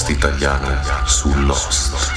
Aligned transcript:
podcast 0.00 0.10
italiano 0.10 1.06
su 1.06 1.28
Lost. 1.46 2.09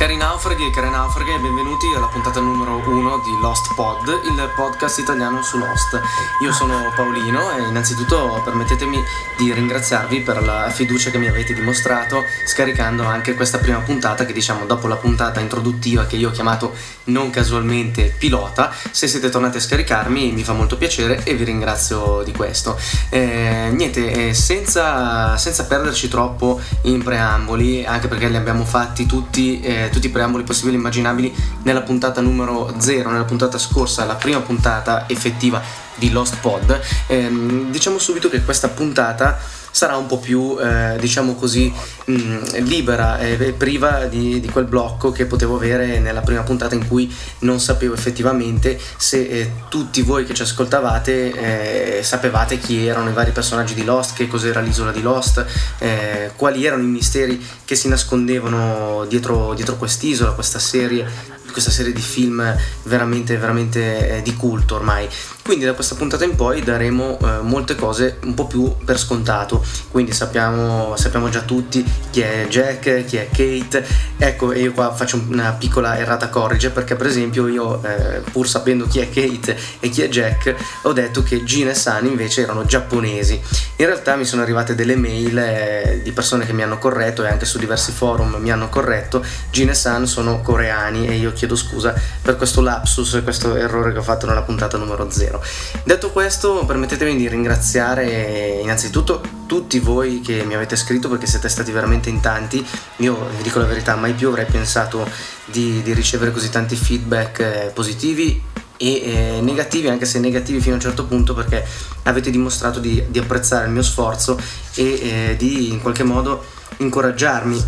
Cari 0.00 0.16
naufraghi 0.16 0.64
e 0.64 0.70
care 0.70 0.88
naufraghe, 0.88 1.38
benvenuti 1.40 1.86
alla 1.94 2.06
puntata 2.06 2.40
numero 2.40 2.76
1 2.88 3.18
di 3.18 3.38
Lost 3.38 3.74
Pod, 3.74 4.08
il 4.24 4.50
podcast 4.56 4.98
italiano 4.98 5.42
su 5.42 5.58
Lost. 5.58 6.00
Io 6.42 6.52
sono 6.54 6.90
Paolino 6.96 7.52
e 7.52 7.68
innanzitutto 7.68 8.40
permettetemi 8.42 8.98
di 9.36 9.52
ringraziarvi 9.52 10.22
per 10.22 10.42
la 10.42 10.70
fiducia 10.70 11.10
che 11.10 11.18
mi 11.18 11.26
avete 11.26 11.52
dimostrato 11.52 12.24
scaricando 12.46 13.04
anche 13.04 13.34
questa 13.34 13.58
prima 13.58 13.80
puntata 13.80 14.24
che 14.24 14.32
diciamo 14.32 14.64
dopo 14.64 14.86
la 14.86 14.96
puntata 14.96 15.38
introduttiva 15.38 16.06
che 16.06 16.16
io 16.16 16.30
ho 16.30 16.32
chiamato 16.32 16.74
non 17.04 17.28
casualmente 17.28 18.14
pilota, 18.16 18.72
se 18.90 19.06
siete 19.06 19.28
tornati 19.28 19.58
a 19.58 19.60
scaricarmi 19.60 20.32
mi 20.32 20.44
fa 20.44 20.54
molto 20.54 20.78
piacere 20.78 21.22
e 21.24 21.34
vi 21.34 21.44
ringrazio 21.44 22.22
di 22.24 22.32
questo. 22.32 22.78
Eh, 23.10 23.68
niente, 23.70 24.28
eh, 24.28 24.32
senza, 24.32 25.36
senza, 25.36 25.66
perderci 25.66 26.08
troppo 26.08 26.58
in 26.84 27.02
preamboli, 27.02 27.84
anche 27.84 28.08
perché 28.08 28.28
li 28.28 28.36
abbiamo 28.36 28.64
fatti 28.64 29.04
tutti... 29.04 29.60
Eh, 29.60 29.88
tutti 29.90 30.06
i 30.06 30.10
preamboli 30.10 30.44
possibili 30.44 30.76
e 30.76 30.78
immaginabili 30.78 31.34
nella 31.62 31.82
puntata 31.82 32.20
numero 32.20 32.74
0, 32.78 33.10
nella 33.10 33.24
puntata 33.24 33.58
scorsa, 33.58 34.04
la 34.04 34.14
prima 34.14 34.40
puntata 34.40 35.08
effettiva 35.08 35.62
di 35.96 36.10
Lost 36.10 36.38
Pod. 36.40 36.80
Ehm, 37.08 37.70
diciamo 37.70 37.98
subito 37.98 38.28
che 38.28 38.42
questa 38.42 38.68
puntata 38.68 39.38
sarà 39.70 39.96
un 39.96 40.06
po' 40.06 40.18
più, 40.18 40.56
eh, 40.60 40.96
diciamo 40.98 41.34
così, 41.34 41.72
mh, 42.04 42.12
mm, 42.12 42.44
libera 42.64 43.18
e 43.18 43.54
priva 43.56 44.06
di, 44.06 44.40
di, 44.40 44.48
quel 44.48 44.64
blocco 44.64 45.12
che 45.12 45.26
potevo 45.26 45.56
avere 45.56 45.98
nella 46.00 46.20
prima 46.20 46.42
puntata 46.42 46.74
in 46.74 46.86
cui 46.86 47.12
non 47.40 47.60
sapevo 47.60 47.94
effettivamente 47.94 48.78
se 48.96 49.20
eh, 49.20 49.52
tutti 49.68 50.02
voi 50.02 50.24
che 50.24 50.34
ci 50.34 50.42
ascoltavate 50.42 51.98
eh, 51.98 52.02
sapevate 52.02 52.58
chi 52.58 52.86
erano 52.86 53.10
i 53.10 53.12
vari 53.12 53.30
personaggi 53.30 53.74
di 53.74 53.84
Lost, 53.84 54.14
che 54.14 54.26
cos'era 54.26 54.60
l'isola 54.60 54.92
di 54.92 55.02
Lost, 55.02 55.44
eh, 55.78 56.32
quali 56.36 56.64
erano 56.64 56.82
i 56.82 56.86
misteri 56.86 57.44
che 57.64 57.74
si 57.74 57.88
nascondevano 57.88 59.04
dietro, 59.08 59.54
dietro 59.54 59.76
quest'isola, 59.76 60.32
questa 60.32 60.58
serie 60.58 61.38
questa 61.50 61.70
serie 61.70 61.92
di 61.92 62.00
film 62.00 62.56
veramente 62.84 63.36
veramente 63.36 64.18
eh, 64.18 64.22
di 64.22 64.34
culto 64.36 64.76
ormai 64.76 65.08
quindi 65.50 65.66
da 65.66 65.74
questa 65.74 65.96
puntata 65.96 66.22
in 66.22 66.36
poi 66.36 66.62
daremo 66.62 67.18
eh, 67.20 67.40
molte 67.40 67.74
cose 67.74 68.18
un 68.22 68.34
po' 68.34 68.46
più 68.46 68.72
per 68.84 68.96
scontato. 69.00 69.60
Quindi 69.90 70.12
sappiamo, 70.12 70.94
sappiamo 70.94 71.28
già 71.28 71.40
tutti 71.40 71.84
chi 72.10 72.20
è 72.20 72.46
Jack 72.48 73.04
chi 73.04 73.16
è 73.16 73.28
Kate. 73.32 73.84
Ecco 74.16 74.54
io 74.54 74.70
qua 74.70 74.94
faccio 74.94 75.20
una 75.28 75.50
piccola 75.54 75.98
errata 75.98 76.28
corrige 76.28 76.70
perché 76.70 76.94
per 76.94 77.08
esempio 77.08 77.48
io 77.48 77.82
eh, 77.82 78.22
pur 78.30 78.46
sapendo 78.46 78.86
chi 78.86 79.00
è 79.00 79.08
Kate 79.08 79.58
e 79.80 79.88
chi 79.88 80.02
è 80.02 80.08
Jack 80.08 80.54
ho 80.82 80.92
detto 80.92 81.24
che 81.24 81.42
Gina 81.42 81.70
e 81.70 81.74
Sun 81.74 82.06
invece 82.06 82.42
erano 82.42 82.64
giapponesi. 82.64 83.42
In 83.78 83.86
realtà 83.86 84.14
mi 84.14 84.26
sono 84.26 84.42
arrivate 84.42 84.76
delle 84.76 84.94
mail 84.94 85.36
eh, 85.36 86.00
di 86.04 86.12
persone 86.12 86.46
che 86.46 86.52
mi 86.52 86.62
hanno 86.62 86.78
corretto 86.78 87.24
e 87.24 87.28
anche 87.28 87.44
su 87.44 87.58
diversi 87.58 87.90
forum 87.90 88.36
mi 88.36 88.52
hanno 88.52 88.68
corretto. 88.68 89.24
Gina 89.50 89.72
e 89.72 89.74
Sun 89.74 90.06
sono 90.06 90.42
coreani 90.42 91.08
e 91.08 91.16
io 91.16 91.32
chiedo 91.32 91.56
scusa 91.56 91.92
per 92.22 92.36
questo 92.36 92.60
lapsus 92.60 93.20
questo 93.24 93.56
errore 93.56 93.90
che 93.90 93.98
ho 93.98 94.02
fatto 94.02 94.26
nella 94.26 94.42
puntata 94.42 94.76
numero 94.76 95.10
0. 95.10 95.38
Detto 95.82 96.10
questo, 96.10 96.64
permettetemi 96.66 97.16
di 97.16 97.28
ringraziare 97.28 98.60
innanzitutto 98.62 99.20
tutti 99.46 99.78
voi 99.78 100.20
che 100.20 100.44
mi 100.44 100.54
avete 100.54 100.76
scritto 100.76 101.08
perché 101.08 101.26
siete 101.26 101.48
stati 101.48 101.72
veramente 101.72 102.08
in 102.08 102.20
tanti. 102.20 102.64
Io 102.96 103.26
vi 103.36 103.42
dico 103.42 103.58
la 103.58 103.64
verità, 103.64 103.96
mai 103.96 104.12
più 104.12 104.28
avrei 104.28 104.46
pensato 104.46 105.08
di, 105.46 105.82
di 105.82 105.92
ricevere 105.92 106.30
così 106.30 106.50
tanti 106.50 106.76
feedback 106.76 107.38
eh, 107.40 107.70
positivi 107.74 108.42
e 108.76 108.86
eh, 108.86 109.40
negativi, 109.42 109.88
anche 109.88 110.06
se 110.06 110.18
negativi 110.18 110.60
fino 110.60 110.72
a 110.72 110.76
un 110.76 110.82
certo 110.82 111.04
punto, 111.04 111.34
perché 111.34 111.66
avete 112.04 112.30
dimostrato 112.30 112.78
di, 112.80 113.04
di 113.08 113.18
apprezzare 113.18 113.66
il 113.66 113.72
mio 113.72 113.82
sforzo 113.82 114.40
e 114.74 114.84
eh, 114.84 115.36
di 115.36 115.70
in 115.70 115.80
qualche 115.80 116.02
modo 116.02 116.44
incoraggiarmi 116.78 117.62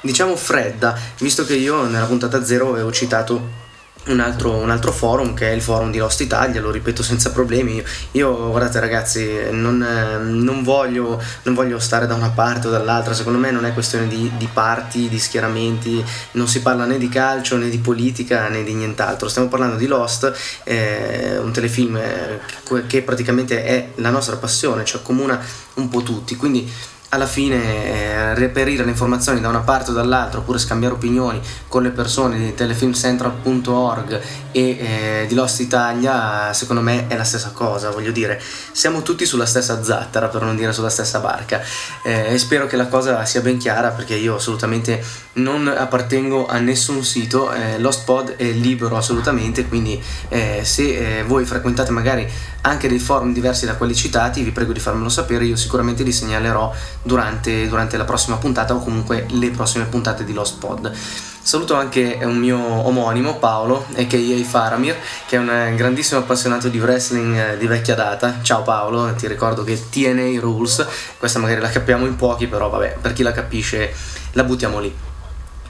diciamo 0.00 0.34
fredda 0.34 0.98
visto 1.20 1.44
che 1.44 1.54
io 1.54 1.84
nella 1.84 2.06
puntata 2.06 2.44
0 2.44 2.70
avevo 2.70 2.90
citato 2.90 3.62
un 4.06 4.20
altro, 4.20 4.52
un 4.52 4.70
altro, 4.70 4.92
forum 4.92 5.34
che 5.34 5.50
è 5.50 5.52
il 5.52 5.62
forum 5.62 5.90
di 5.90 5.98
Lost 5.98 6.20
Italia, 6.20 6.60
lo 6.60 6.70
ripeto 6.70 7.02
senza 7.02 7.30
problemi. 7.30 7.82
Io, 8.12 8.50
guardate 8.50 8.80
ragazzi, 8.80 9.50
non, 9.50 9.78
non, 9.78 10.62
voglio, 10.62 11.20
non, 11.42 11.54
voglio, 11.54 11.78
stare 11.78 12.06
da 12.06 12.14
una 12.14 12.30
parte 12.30 12.66
o 12.66 12.70
dall'altra, 12.70 13.14
secondo 13.14 13.38
me 13.38 13.50
non 13.50 13.64
è 13.64 13.72
questione 13.72 14.06
di, 14.08 14.30
di, 14.36 14.48
parti, 14.52 15.08
di 15.08 15.18
schieramenti, 15.18 16.04
non 16.32 16.48
si 16.48 16.60
parla 16.60 16.84
né 16.84 16.98
di 16.98 17.08
calcio 17.08 17.56
né 17.56 17.68
di 17.68 17.78
politica 17.78 18.48
né 18.48 18.62
di 18.62 18.74
nient'altro, 18.74 19.28
stiamo 19.28 19.48
parlando 19.48 19.76
di 19.76 19.86
Lost, 19.86 20.32
eh, 20.64 21.38
un 21.38 21.52
telefilm 21.52 21.98
che 22.86 23.02
praticamente 23.02 23.64
è 23.64 23.88
la 23.96 24.10
nostra 24.10 24.36
passione, 24.36 24.84
ci 24.84 24.96
accomuna 24.96 25.40
un 25.74 25.88
po' 25.88 26.02
tutti, 26.02 26.36
quindi 26.36 26.70
alla 27.14 27.26
fine 27.26 27.56
eh, 27.56 28.34
reperire 28.34 28.84
le 28.84 28.90
informazioni 28.90 29.40
da 29.40 29.48
una 29.48 29.60
parte 29.60 29.90
o 29.90 29.94
dall'altra 29.94 30.40
oppure 30.40 30.58
scambiare 30.58 30.94
opinioni 30.94 31.40
con 31.68 31.82
le 31.82 31.90
persone 31.90 32.38
di 32.38 32.54
telefilmcentral.org 32.54 34.20
e 34.50 34.60
eh, 34.60 35.24
di 35.28 35.34
Lost 35.34 35.60
Italia 35.60 36.52
secondo 36.52 36.82
me 36.82 37.06
è 37.06 37.16
la 37.16 37.24
stessa 37.24 37.50
cosa 37.50 37.90
voglio 37.90 38.10
dire 38.10 38.40
siamo 38.72 39.02
tutti 39.02 39.24
sulla 39.26 39.46
stessa 39.46 39.82
zattera 39.82 40.28
per 40.28 40.42
non 40.42 40.56
dire 40.56 40.72
sulla 40.72 40.88
stessa 40.88 41.20
barca. 41.20 41.62
Eh, 42.02 42.34
e 42.34 42.38
spero 42.38 42.66
che 42.66 42.76
la 42.76 42.86
cosa 42.86 43.24
sia 43.24 43.40
ben 43.40 43.58
chiara 43.58 43.90
perché 43.90 44.14
io 44.14 44.36
assolutamente 44.36 45.02
non 45.34 45.66
appartengo 45.68 46.46
a 46.46 46.58
nessun 46.58 47.04
sito 47.04 47.52
eh, 47.52 47.78
Lost 47.78 48.04
Pod 48.04 48.36
è 48.36 48.50
libero 48.50 48.96
assolutamente 48.96 49.66
quindi 49.66 50.00
eh, 50.28 50.60
se 50.64 51.18
eh, 51.18 51.22
voi 51.24 51.44
frequentate 51.44 51.90
magari 51.90 52.28
anche 52.62 52.88
dei 52.88 52.98
forum 52.98 53.32
diversi 53.32 53.66
da 53.66 53.74
quelli 53.74 53.94
citati 53.94 54.42
vi 54.42 54.50
prego 54.50 54.72
di 54.72 54.80
farmelo 54.80 55.08
sapere 55.08 55.44
io 55.44 55.56
sicuramente 55.56 56.02
li 56.02 56.12
segnalerò 56.12 56.72
durante, 57.04 57.68
durante 57.68 57.96
la 57.96 58.04
prossima 58.04 58.36
puntata 58.36 58.74
o 58.74 58.80
comunque 58.80 59.26
le 59.28 59.50
prossime 59.50 59.84
puntate 59.84 60.24
di 60.24 60.32
Lost 60.32 60.58
Pod. 60.58 60.92
Saluto 61.44 61.74
anche 61.74 62.18
un 62.22 62.38
mio 62.38 62.58
omonimo 62.58 63.36
Paolo, 63.36 63.84
a.k.a. 63.94 64.44
Faramir, 64.44 64.96
che 65.26 65.36
è 65.36 65.38
un 65.38 65.74
grandissimo 65.76 66.20
appassionato 66.20 66.68
di 66.68 66.80
wrestling 66.80 67.36
eh, 67.36 67.58
di 67.58 67.66
vecchia 67.66 67.94
data. 67.94 68.38
Ciao 68.40 68.62
Paolo, 68.62 69.12
ti 69.14 69.28
ricordo 69.28 69.62
che 69.62 69.90
TNA 69.90 70.40
Rules, 70.40 70.86
questa 71.18 71.38
magari 71.38 71.60
la 71.60 71.68
capiamo 71.68 72.06
in 72.06 72.16
pochi, 72.16 72.46
però 72.46 72.70
vabbè, 72.70 72.96
per 73.00 73.12
chi 73.12 73.22
la 73.22 73.32
capisce 73.32 73.94
la 74.32 74.42
buttiamo 74.42 74.80
lì. 74.80 74.96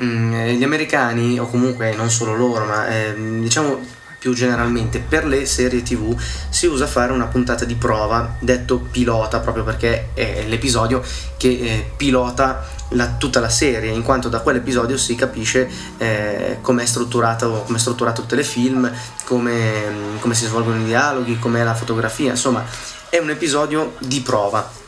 Mm, 0.00 0.32
gli 0.50 0.62
americani, 0.62 1.40
o 1.40 1.48
comunque 1.48 1.96
non 1.96 2.10
solo 2.10 2.36
loro, 2.36 2.64
ma 2.64 2.86
eh, 2.86 3.40
diciamo 3.40 3.80
più 4.22 4.34
generalmente. 4.34 5.00
Per 5.00 5.26
le 5.26 5.44
serie 5.46 5.82
tv 5.82 6.16
si 6.48 6.66
usa 6.66 6.86
fare 6.86 7.10
una 7.10 7.26
puntata 7.26 7.64
di 7.64 7.74
prova 7.74 8.36
detto 8.38 8.78
pilota 8.78 9.40
proprio 9.40 9.64
perché 9.64 10.10
è 10.14 10.44
l'episodio 10.46 11.02
che 11.36 11.48
eh, 11.48 11.90
pilota 11.96 12.64
la, 12.90 13.14
tutta 13.18 13.40
la 13.40 13.48
serie 13.48 13.90
in 13.90 14.02
quanto 14.02 14.28
da 14.28 14.38
quell'episodio 14.38 14.96
si 14.96 15.16
capisce 15.16 15.68
eh, 15.98 16.58
come 16.60 16.84
è 16.84 16.86
strutturato 16.86 17.64
come 17.64 17.78
è 17.78 17.80
strutturato 17.80 18.20
il 18.20 18.26
telefilm 18.28 18.92
come, 19.24 20.18
come 20.20 20.34
si 20.34 20.44
svolgono 20.44 20.78
i 20.78 20.84
dialoghi 20.84 21.38
com'è 21.38 21.64
la 21.64 21.74
fotografia 21.74 22.30
insomma 22.30 22.62
è 23.08 23.18
un 23.18 23.30
episodio 23.30 23.94
di 23.98 24.20
prova 24.20 24.80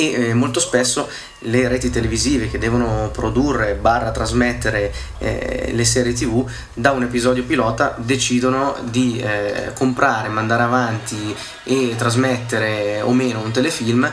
e 0.00 0.28
eh, 0.28 0.34
molto 0.34 0.60
spesso 0.60 1.08
le 1.40 1.68
reti 1.68 1.90
televisive 1.90 2.50
che 2.50 2.58
devono 2.58 3.10
produrre 3.12 3.74
barra 3.74 4.10
trasmettere 4.10 4.92
eh, 5.18 5.70
le 5.72 5.84
serie 5.84 6.14
tv 6.14 6.48
da 6.72 6.92
un 6.92 7.02
episodio 7.02 7.44
pilota 7.44 7.94
decidono 7.98 8.76
di 8.84 9.18
eh, 9.18 9.72
comprare, 9.74 10.28
mandare 10.28 10.62
avanti 10.62 11.34
e 11.64 11.94
trasmettere 11.96 13.02
o 13.02 13.12
meno 13.12 13.40
un 13.40 13.50
telefilm 13.50 14.10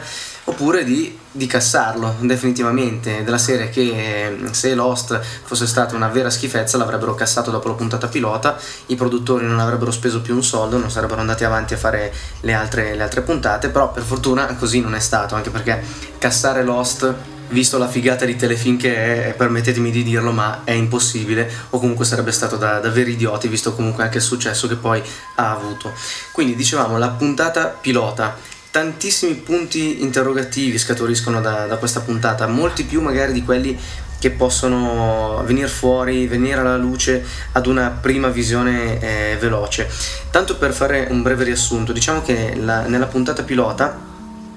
oppure 0.49 0.85
di, 0.85 1.17
di, 1.29 1.45
cassarlo 1.45 2.15
definitivamente 2.21 3.23
della 3.23 3.37
serie 3.37 3.69
che 3.69 4.37
se 4.51 4.75
Lost 4.75 5.19
fosse 5.43 5.67
stata 5.67 5.93
una 5.95 6.07
vera 6.07 6.29
schifezza 6.29 6.77
l'avrebbero 6.77 7.15
cassato 7.15 7.51
dopo 7.51 7.67
la 7.67 7.73
puntata 7.73 8.07
pilota 8.07 8.57
i 8.87 8.95
produttori 8.95 9.45
non 9.45 9.59
avrebbero 9.59 9.91
speso 9.91 10.21
più 10.21 10.35
un 10.35 10.43
soldo 10.43 10.77
non 10.77 10.89
sarebbero 10.89 11.19
andati 11.19 11.43
avanti 11.43 11.73
a 11.73 11.77
fare 11.77 12.13
le 12.41 12.53
altre, 12.53 12.95
le 12.95 13.03
altre 13.03 13.21
puntate 13.21 13.69
però 13.69 13.91
per 13.91 14.03
fortuna 14.03 14.45
così 14.55 14.79
non 14.79 14.95
è 14.95 14.99
stato 14.99 15.35
anche 15.35 15.49
perché 15.49 15.83
cassare 16.17 16.63
Lost 16.63 17.13
visto 17.49 17.77
la 17.77 17.87
figata 17.87 18.25
di 18.25 18.35
telefilm 18.35 18.77
che 18.77 19.27
è, 19.27 19.33
permettetemi 19.33 19.89
di 19.91 20.03
dirlo, 20.03 20.31
ma 20.31 20.65
è 20.65 20.71
impossibile, 20.71 21.49
o 21.69 21.79
comunque 21.79 22.03
sarebbe 22.03 22.33
stato 22.33 22.57
da, 22.57 22.79
da 22.79 22.89
veri 22.89 23.13
idioti, 23.13 23.47
visto 23.47 23.73
comunque 23.73 24.03
anche 24.03 24.17
il 24.17 24.23
successo 24.23 24.67
che 24.67 24.75
poi 24.75 25.01
ha 25.35 25.51
avuto. 25.51 25.93
Quindi 26.33 26.55
dicevamo, 26.55 26.97
la 26.97 27.07
puntata 27.09 27.67
pilota 27.67 28.35
tantissimi 28.77 29.33
punti 29.33 30.03
interrogativi 30.03 30.77
scaturiscono 30.77 31.41
da, 31.41 31.65
da, 31.65 31.77
questa 31.77 32.01
puntata, 32.01 32.45
molti 32.45 32.83
più 32.83 33.01
magari 33.01 33.33
di 33.33 33.43
quelli 33.43 33.75
che 34.19 34.29
possono 34.29 35.41
venire 35.47 35.67
fuori, 35.67 36.27
venire 36.27 36.59
alla 36.59 36.77
luce 36.77 37.25
ad 37.53 37.65
una 37.65 37.89
prima 37.89 38.27
visione 38.27 38.99
eh, 38.99 39.37
veloce. 39.39 39.89
Tanto 40.29 40.57
per 40.57 40.73
fare 40.73 41.07
un 41.09 41.23
breve 41.23 41.45
riassunto, 41.45 41.91
diciamo 41.91 42.21
che 42.21 42.53
la, 42.55 42.81
nella 42.81 43.07
puntata 43.07 43.41
pilota 43.41 43.99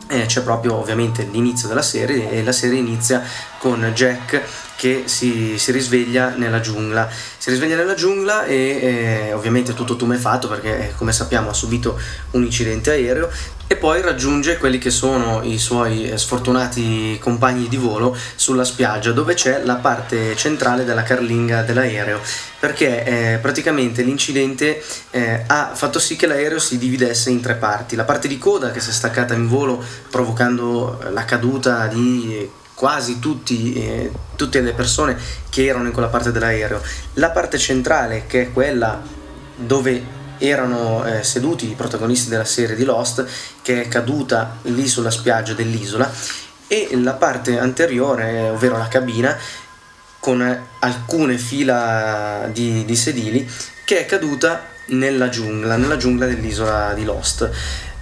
eh, 0.06 0.26
c'è 0.26 0.42
proprio 0.42 0.74
ovviamente 0.74 1.26
l'inizio 1.30 1.66
della 1.66 1.80
serie 1.80 2.30
e 2.30 2.42
la 2.42 2.52
serie 2.52 2.78
inizia 2.78 3.22
con 3.56 3.82
Jack 3.94 4.42
che 4.80 5.02
si, 5.04 5.58
si, 5.58 5.72
risveglia 5.72 6.32
nella 6.36 6.60
giungla. 6.60 7.06
Si 7.36 7.50
risveglia 7.50 7.76
nella 7.76 7.92
giungla 7.92 8.46
e 8.46 8.54
eh, 8.54 9.32
ovviamente 9.34 9.74
tutto 9.74 9.94
tumefatto 9.94 10.48
perché 10.48 10.88
eh, 10.88 10.94
come 10.96 11.12
sappiamo 11.12 11.50
ha 11.50 11.52
subito 11.52 12.00
un 12.30 12.44
incidente 12.44 12.90
aereo 12.90 13.30
e 13.66 13.76
poi 13.76 14.00
raggiunge 14.00 14.56
quelli 14.56 14.78
che 14.78 14.88
sono 14.88 15.42
i 15.42 15.58
suoi 15.58 16.08
eh, 16.08 16.16
sfortunati 16.16 17.18
compagni 17.20 17.68
di 17.68 17.76
volo 17.76 18.16
sulla 18.36 18.64
spiaggia 18.64 19.12
dove 19.12 19.34
c'è 19.34 19.62
la 19.64 19.76
parte 19.76 20.34
centrale 20.34 20.84
della 20.84 21.02
carlinga 21.02 21.62
dell'aereo 21.62 22.20
perché 22.58 23.04
eh, 23.04 23.38
praticamente 23.38 24.02
l'incidente 24.02 24.82
eh, 25.10 25.44
ha 25.46 25.72
fatto 25.74 25.98
sì 25.98 26.16
che 26.16 26.26
l'aereo 26.26 26.58
si 26.58 26.78
dividesse 26.78 27.28
in 27.28 27.42
tre 27.42 27.54
parti 27.54 27.96
la 27.96 28.04
parte 28.04 28.28
di 28.28 28.38
coda 28.38 28.70
che 28.70 28.80
si 28.80 28.88
è 28.88 28.92
staccata 28.94 29.34
in 29.34 29.46
volo 29.46 29.84
provocando 30.10 30.98
la 31.12 31.24
caduta 31.26 31.86
di 31.86 32.58
quasi 32.80 33.18
tutti, 33.18 33.74
eh, 33.74 34.10
tutte 34.36 34.62
le 34.62 34.72
persone 34.72 35.14
che 35.50 35.66
erano 35.66 35.84
in 35.84 35.92
quella 35.92 36.08
parte 36.08 36.32
dell'aereo. 36.32 36.80
La 37.14 37.28
parte 37.28 37.58
centrale, 37.58 38.24
che 38.26 38.40
è 38.40 38.52
quella 38.52 39.02
dove 39.54 40.02
erano 40.38 41.04
eh, 41.04 41.22
seduti 41.22 41.70
i 41.70 41.74
protagonisti 41.74 42.30
della 42.30 42.46
serie 42.46 42.76
di 42.76 42.84
Lost, 42.84 43.26
che 43.60 43.82
è 43.82 43.88
caduta 43.88 44.56
lì 44.62 44.88
sulla 44.88 45.10
spiaggia 45.10 45.52
dell'isola, 45.52 46.10
e 46.68 46.88
la 46.94 47.12
parte 47.12 47.58
anteriore, 47.58 48.48
ovvero 48.48 48.78
la 48.78 48.88
cabina, 48.88 49.36
con 50.18 50.66
alcune 50.78 51.36
fila 51.36 52.48
di, 52.50 52.86
di 52.86 52.96
sedili, 52.96 53.46
che 53.84 53.98
è 53.98 54.06
caduta 54.06 54.68
nella 54.86 55.28
giungla, 55.28 55.76
nella 55.76 55.98
giungla 55.98 56.24
dell'isola 56.24 56.94
di 56.94 57.04
Lost. 57.04 57.50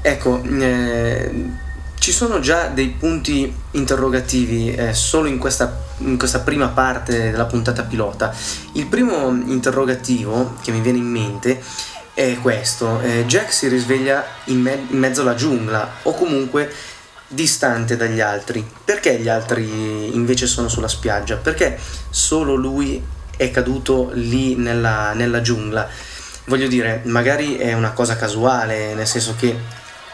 Ecco, 0.02 0.40
eh, 0.44 1.66
ci 1.98 2.12
sono 2.12 2.40
già 2.40 2.68
dei 2.68 2.88
punti 2.88 3.52
interrogativi 3.72 4.72
eh, 4.72 4.94
solo 4.94 5.28
in 5.28 5.38
questa, 5.38 5.78
in 5.98 6.16
questa, 6.16 6.40
prima 6.40 6.68
parte 6.68 7.30
della 7.30 7.46
puntata 7.46 7.82
pilota. 7.82 8.34
Il 8.74 8.86
primo 8.86 9.28
interrogativo 9.28 10.56
che 10.62 10.70
mi 10.70 10.80
viene 10.80 10.98
in 10.98 11.06
mente 11.06 11.60
è 12.14 12.38
questo: 12.40 13.00
eh, 13.00 13.24
Jack 13.26 13.52
si 13.52 13.68
risveglia 13.68 14.24
in, 14.44 14.60
me- 14.60 14.86
in, 14.88 14.98
mezzo 14.98 15.22
alla 15.22 15.34
giungla 15.34 15.96
o 16.02 16.14
comunque 16.14 16.72
distante 17.26 17.96
dagli 17.96 18.20
altri. 18.20 18.66
Perché 18.84 19.18
gli 19.18 19.28
altri 19.28 20.14
invece 20.14 20.46
sono 20.46 20.68
sulla 20.68 20.88
spiaggia? 20.88 21.36
Perché 21.36 21.78
solo 22.10 22.54
lui 22.54 23.02
è 23.36 23.50
caduto 23.50 24.10
lì 24.14 24.54
nella, 24.56 25.12
nella 25.12 25.40
giungla? 25.40 25.88
Voglio 26.46 26.66
dire, 26.66 27.02
magari 27.04 27.56
è 27.56 27.74
una 27.74 27.92
cosa 27.92 28.16
casuale, 28.16 28.94
nel 28.94 29.06
senso 29.06 29.34
che 29.38 29.54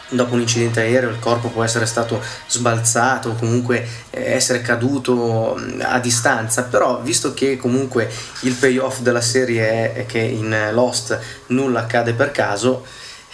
dopo 0.09 0.35
un 0.35 0.41
incidente 0.41 0.81
aereo 0.81 1.09
il 1.09 1.19
corpo 1.19 1.49
può 1.49 1.63
essere 1.63 1.85
stato 1.85 2.21
sbalzato 2.47 3.29
o 3.29 3.35
comunque 3.35 3.87
eh, 4.11 4.33
essere 4.33 4.61
caduto 4.61 5.57
mm, 5.59 5.81
a 5.81 5.99
distanza, 5.99 6.63
però 6.63 7.01
visto 7.01 7.33
che 7.33 7.57
comunque 7.57 8.09
il 8.41 8.53
payoff 8.53 8.99
della 8.99 9.21
serie 9.21 9.93
è 9.93 10.05
che 10.05 10.19
in 10.19 10.69
Lost 10.71 11.19
nulla 11.47 11.81
accade 11.81 12.13
per 12.13 12.31
caso, 12.31 12.85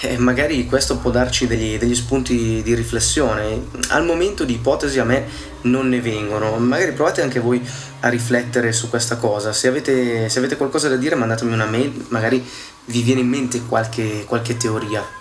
eh, 0.03 0.17
magari 0.17 0.65
questo 0.65 0.97
può 0.97 1.11
darci 1.11 1.45
degli, 1.45 1.77
degli, 1.77 1.93
spunti 1.93 2.61
di 2.63 2.73
riflessione. 2.73 3.67
Al 3.89 4.03
momento 4.03 4.43
di 4.43 4.53
ipotesi 4.53 4.97
a 4.97 5.03
me 5.03 5.25
non 5.63 5.89
ne 5.89 6.01
vengono, 6.01 6.57
magari 6.57 6.91
provate 6.93 7.21
anche 7.21 7.39
voi 7.39 7.61
a 7.99 8.09
riflettere 8.09 8.71
su 8.71 8.89
questa 8.89 9.17
cosa. 9.17 9.53
Se 9.53 9.67
avete, 9.67 10.27
se 10.27 10.39
avete 10.39 10.57
qualcosa 10.57 10.89
da 10.89 10.95
dire 10.95 11.15
mandatemi 11.15 11.53
una 11.53 11.65
mail, 11.65 12.05
magari 12.09 12.43
vi 12.85 13.01
viene 13.03 13.21
in 13.21 13.27
mente 13.27 13.61
qualche, 13.65 14.25
qualche 14.25 14.57
teoria. 14.57 15.19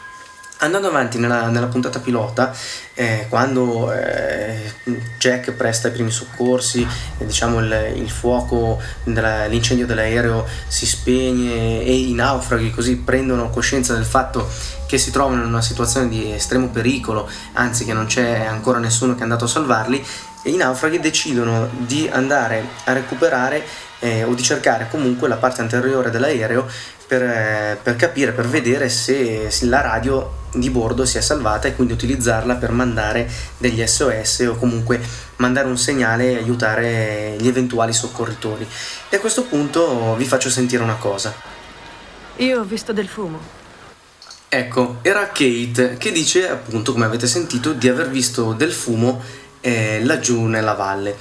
Andando 0.62 0.88
avanti 0.88 1.18
nella, 1.18 1.48
nella 1.48 1.68
puntata 1.68 2.00
pilota, 2.00 2.54
eh, 2.92 3.24
quando 3.30 3.90
eh, 3.92 4.70
Jack 5.16 5.52
presta 5.52 5.88
i 5.88 5.90
primi 5.90 6.10
soccorsi, 6.10 6.86
eh, 7.16 7.24
diciamo 7.24 7.60
il, 7.60 7.92
il 7.94 8.10
fuoco, 8.10 8.78
della, 9.04 9.46
l'incendio 9.46 9.86
dell'aereo 9.86 10.46
si 10.68 10.84
spegne 10.84 11.82
e 11.82 11.94
i 11.94 12.12
naufraghi 12.12 12.70
così 12.72 12.96
prendono 12.96 13.48
coscienza 13.48 13.94
del 13.94 14.04
fatto 14.04 14.46
che 14.86 14.98
si 14.98 15.10
trovano 15.10 15.42
in 15.42 15.48
una 15.48 15.62
situazione 15.62 16.08
di 16.08 16.30
estremo 16.30 16.68
pericolo, 16.68 17.26
anzi 17.54 17.86
che 17.86 17.94
non 17.94 18.04
c'è 18.04 18.44
ancora 18.44 18.78
nessuno 18.78 19.14
che 19.14 19.20
è 19.20 19.22
andato 19.22 19.46
a 19.46 19.48
salvarli, 19.48 20.04
i 20.42 20.56
naufraghi 20.56 21.00
decidono 21.00 21.70
di 21.70 22.06
andare 22.12 22.66
a 22.84 22.92
recuperare 22.92 23.64
eh, 24.00 24.24
o 24.24 24.34
di 24.34 24.42
cercare 24.42 24.88
comunque 24.90 25.26
la 25.26 25.36
parte 25.36 25.62
anteriore 25.62 26.10
dell'aereo 26.10 26.66
per, 27.10 27.80
per, 27.82 27.96
capire, 27.96 28.30
per 28.30 28.46
vedere 28.46 28.88
se, 28.88 29.50
se 29.50 29.66
la 29.66 29.80
radio 29.80 30.38
di 30.52 30.70
bordo 30.70 31.04
si 31.04 31.18
è 31.18 31.20
salvata 31.20 31.66
e 31.66 31.74
quindi 31.74 31.92
utilizzarla 31.92 32.54
per 32.54 32.70
mandare 32.70 33.28
degli 33.56 33.84
SOS 33.84 34.46
o 34.48 34.54
comunque 34.54 35.00
mandare 35.36 35.66
un 35.66 35.76
segnale 35.76 36.30
e 36.30 36.36
aiutare 36.36 37.34
gli 37.36 37.48
eventuali 37.48 37.92
soccorritori. 37.92 38.64
E 39.08 39.16
a 39.16 39.18
questo 39.18 39.42
punto 39.42 40.14
vi 40.14 40.24
faccio 40.24 40.48
sentire 40.50 40.84
una 40.84 40.94
cosa. 40.94 41.34
Io 42.36 42.60
ho 42.60 42.64
visto 42.64 42.92
del 42.92 43.08
fumo. 43.08 43.40
Ecco, 44.48 44.98
era 45.02 45.26
Kate 45.26 45.96
che 45.98 46.12
dice 46.12 46.48
appunto, 46.48 46.92
come 46.92 47.06
avete 47.06 47.26
sentito, 47.26 47.72
di 47.72 47.88
aver 47.88 48.08
visto 48.08 48.52
del 48.52 48.72
fumo 48.72 49.20
eh, 49.58 50.00
laggiù 50.04 50.44
nella 50.44 50.74
valle. 50.74 51.16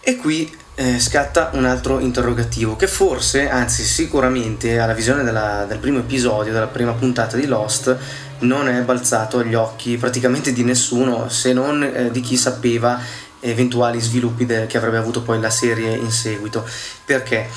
E 0.00 0.16
qui 0.16 0.50
eh, 0.78 1.00
scatta 1.00 1.50
un 1.54 1.64
altro 1.64 1.98
interrogativo 1.98 2.76
che 2.76 2.86
forse, 2.86 3.50
anzi 3.50 3.82
sicuramente 3.82 4.78
alla 4.78 4.92
visione 4.92 5.24
della, 5.24 5.64
del 5.66 5.78
primo 5.78 5.98
episodio, 5.98 6.52
della 6.52 6.68
prima 6.68 6.92
puntata 6.92 7.36
di 7.36 7.46
Lost, 7.46 7.96
non 8.40 8.68
è 8.68 8.80
balzato 8.82 9.38
agli 9.38 9.54
occhi 9.54 9.96
praticamente 9.96 10.52
di 10.52 10.62
nessuno 10.62 11.28
se 11.28 11.52
non 11.52 11.82
eh, 11.82 12.12
di 12.12 12.20
chi 12.20 12.36
sapeva 12.36 13.00
eventuali 13.40 13.98
sviluppi 13.98 14.46
de- 14.46 14.66
che 14.66 14.76
avrebbe 14.76 14.98
avuto 14.98 15.22
poi 15.22 15.40
la 15.40 15.50
serie 15.50 15.96
in 15.96 16.12
seguito. 16.12 16.64
Perché? 17.04 17.48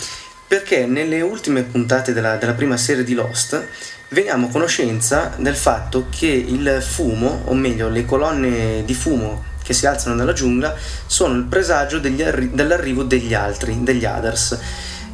Perché 0.47 0.87
nelle 0.87 1.21
ultime 1.21 1.61
puntate 1.61 2.13
della, 2.13 2.37
della 2.37 2.53
prima 2.53 2.75
serie 2.75 3.03
di 3.03 3.13
Lost 3.13 3.67
veniamo 4.09 4.47
a 4.47 4.49
conoscenza 4.49 5.31
del 5.37 5.55
fatto 5.55 6.07
che 6.09 6.25
il 6.25 6.81
fumo, 6.81 7.43
o 7.45 7.53
meglio 7.53 7.87
le 7.87 8.03
colonne 8.03 8.83
di 8.83 8.95
fumo 8.95 9.49
che 9.71 9.73
si 9.73 9.87
alzano 9.87 10.15
nella 10.15 10.33
giungla, 10.33 10.75
sono 11.05 11.35
il 11.35 11.43
presagio 11.43 11.97
arri- 11.97 12.51
dell'arrivo 12.51 13.03
degli 13.03 13.33
altri, 13.33 13.83
degli 13.83 14.05
others. 14.05 14.59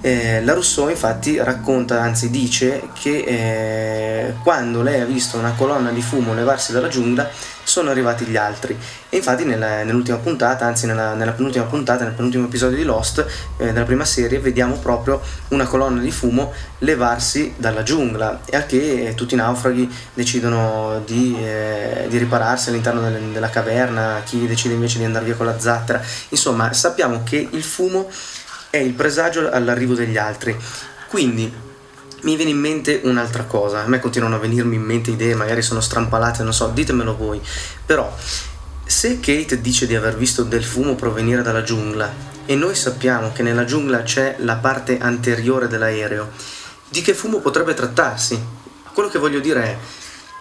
Eh, 0.01 0.43
la 0.43 0.53
Rousseau 0.53 0.89
infatti 0.89 1.37
racconta, 1.37 2.01
anzi 2.01 2.29
dice, 2.29 2.89
che 2.99 3.17
eh, 3.17 4.33
quando 4.43 4.81
lei 4.81 5.01
ha 5.01 5.05
visto 5.05 5.37
una 5.37 5.53
colonna 5.55 5.91
di 5.91 6.01
fumo 6.01 6.33
levarsi 6.33 6.71
dalla 6.71 6.87
giungla 6.87 7.29
sono 7.77 7.91
arrivati 7.91 8.25
gli 8.25 8.37
altri 8.37 8.75
e 9.07 9.17
infatti 9.17 9.45
nella, 9.45 9.83
nell'ultima 9.83 10.17
puntata, 10.17 10.65
anzi 10.65 10.87
nella, 10.87 11.13
nella, 11.13 11.33
penultima 11.33 11.65
puntata, 11.65 12.05
nel 12.05 12.13
penultimo 12.13 12.45
episodio 12.45 12.75
di 12.75 12.83
Lost, 12.83 13.23
eh, 13.57 13.71
della 13.71 13.85
prima 13.85 14.03
serie, 14.03 14.39
vediamo 14.39 14.77
proprio 14.77 15.21
una 15.49 15.67
colonna 15.67 16.01
di 16.01 16.09
fumo 16.09 16.53
levarsi 16.79 17.53
dalla 17.55 17.83
giungla 17.83 18.41
e 18.45 18.55
al 18.55 18.65
che 18.65 19.09
eh, 19.09 19.13
tutti 19.13 19.35
i 19.35 19.37
naufraghi 19.37 19.87
decidono 20.15 21.03
di, 21.05 21.37
eh, 21.39 22.07
di 22.09 22.17
ripararsi 22.17 22.69
all'interno 22.69 23.01
delle, 23.01 23.19
della 23.31 23.51
caverna, 23.51 24.23
chi 24.25 24.47
decide 24.47 24.73
invece 24.73 24.97
di 24.97 25.05
andare 25.05 25.25
via 25.25 25.35
con 25.35 25.45
la 25.45 25.59
zattera, 25.59 26.01
insomma 26.29 26.73
sappiamo 26.73 27.21
che 27.23 27.47
il 27.51 27.63
fumo 27.63 28.09
è 28.71 28.77
il 28.77 28.93
presagio 28.93 29.51
all'arrivo 29.51 29.93
degli 29.93 30.17
altri. 30.17 30.57
Quindi 31.09 31.65
mi 32.21 32.35
viene 32.35 32.51
in 32.51 32.59
mente 32.59 33.01
un'altra 33.03 33.43
cosa, 33.43 33.83
a 33.83 33.87
me 33.87 33.99
continuano 33.99 34.35
a 34.35 34.39
venirmi 34.39 34.75
in 34.75 34.81
mente 34.81 35.11
idee, 35.11 35.35
magari 35.35 35.61
sono 35.61 35.81
strampalate, 35.81 36.43
non 36.43 36.53
so, 36.53 36.67
ditemelo 36.67 37.15
voi. 37.15 37.41
Però, 37.85 38.15
se 38.85 39.19
Kate 39.19 39.61
dice 39.61 39.85
di 39.85 39.95
aver 39.95 40.17
visto 40.17 40.43
del 40.43 40.63
fumo 40.63 40.95
provenire 40.95 41.41
dalla 41.41 41.61
giungla 41.61 42.11
e 42.45 42.55
noi 42.55 42.75
sappiamo 42.75 43.31
che 43.33 43.43
nella 43.43 43.65
giungla 43.65 44.01
c'è 44.03 44.37
la 44.39 44.55
parte 44.55 44.97
anteriore 44.97 45.67
dell'aereo, 45.67 46.31
di 46.89 47.01
che 47.01 47.13
fumo 47.13 47.39
potrebbe 47.39 47.73
trattarsi? 47.73 48.41
Quello 48.93 49.09
che 49.09 49.19
voglio 49.19 49.39
dire 49.39 49.63
è, 49.63 49.77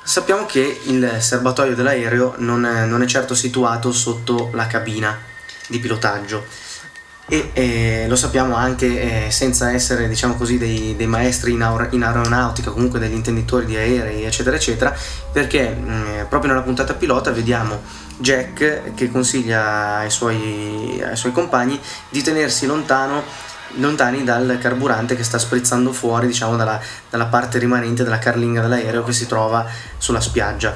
sappiamo 0.02 0.46
che 0.46 0.80
il 0.84 1.16
serbatoio 1.18 1.74
dell'aereo 1.74 2.34
non 2.38 2.64
è, 2.64 2.86
non 2.86 3.02
è 3.02 3.06
certo 3.06 3.34
situato 3.34 3.92
sotto 3.92 4.50
la 4.54 4.66
cabina 4.66 5.18
di 5.66 5.78
pilotaggio 5.78 6.65
e 7.28 7.50
eh, 7.54 8.04
lo 8.08 8.14
sappiamo 8.14 8.54
anche 8.54 9.26
eh, 9.26 9.30
senza 9.32 9.72
essere 9.72 10.06
diciamo 10.06 10.36
così 10.36 10.58
dei, 10.58 10.94
dei 10.96 11.08
maestri 11.08 11.52
in, 11.52 11.62
aer- 11.62 11.92
in, 11.92 12.04
aeronautica 12.04 12.70
comunque 12.70 13.00
degli 13.00 13.14
intenditori 13.14 13.66
di 13.66 13.74
aerei 13.74 14.22
eccetera 14.22 14.54
eccetera 14.54 14.96
perché 15.32 15.70
mh, 15.70 15.90
mm, 15.90 16.24
proprio 16.28 16.52
nella 16.52 16.62
puntata 16.62 16.94
pilota 16.94 17.32
vediamo 17.32 17.82
Jack 18.18 18.94
che 18.94 19.10
consiglia 19.10 19.96
ai 19.96 20.10
suoi, 20.10 21.02
ai 21.04 21.16
suoi 21.16 21.32
compagni 21.32 21.80
di 22.08 22.22
tenersi 22.22 22.64
lontano 22.64 23.24
lontani 23.78 24.22
dal 24.22 24.58
carburante 24.60 25.16
che 25.16 25.24
sta 25.24 25.38
sprizzando 25.38 25.92
fuori 25.92 26.28
diciamo 26.28 26.56
dalla, 26.56 26.80
dalla 27.10 27.26
parte 27.26 27.58
rimanente 27.58 28.04
della 28.04 28.18
carlinga 28.18 28.60
dell'aereo 28.62 29.02
che 29.02 29.12
si 29.12 29.26
trova 29.26 29.66
sulla 29.98 30.20
spiaggia. 30.20 30.74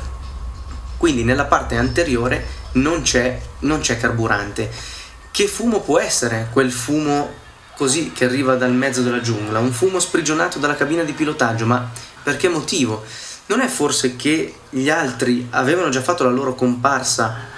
Quindi 0.97 1.25
nella 1.25 1.47
parte 1.47 1.76
anteriore 1.76 2.45
non 2.73 3.02
c'è, 3.02 3.40
non 3.61 3.80
c'è 3.80 3.97
carburante 3.99 4.99
che 5.30 5.46
fumo 5.46 5.80
può 5.80 5.99
essere 5.99 6.49
quel 6.52 6.72
fumo 6.72 7.38
così 7.76 8.12
che 8.12 8.25
arriva 8.25 8.56
dal 8.56 8.72
mezzo 8.72 9.02
della 9.02 9.20
giungla? 9.20 9.58
Un 9.58 9.72
fumo 9.72 9.99
sprigionato 9.99 10.58
dalla 10.58 10.75
cabina 10.75 11.02
di 11.02 11.12
pilotaggio, 11.12 11.66
ma 11.66 11.88
per 12.22 12.37
che 12.37 12.49
motivo? 12.49 13.04
Non 13.46 13.60
è 13.60 13.66
forse 13.68 14.16
che 14.16 14.54
gli 14.68 14.88
altri 14.88 15.46
avevano 15.50 15.88
già 15.88 16.02
fatto 16.02 16.25
la 16.25 16.30
loro 16.30 16.54
comparsa 16.54 17.49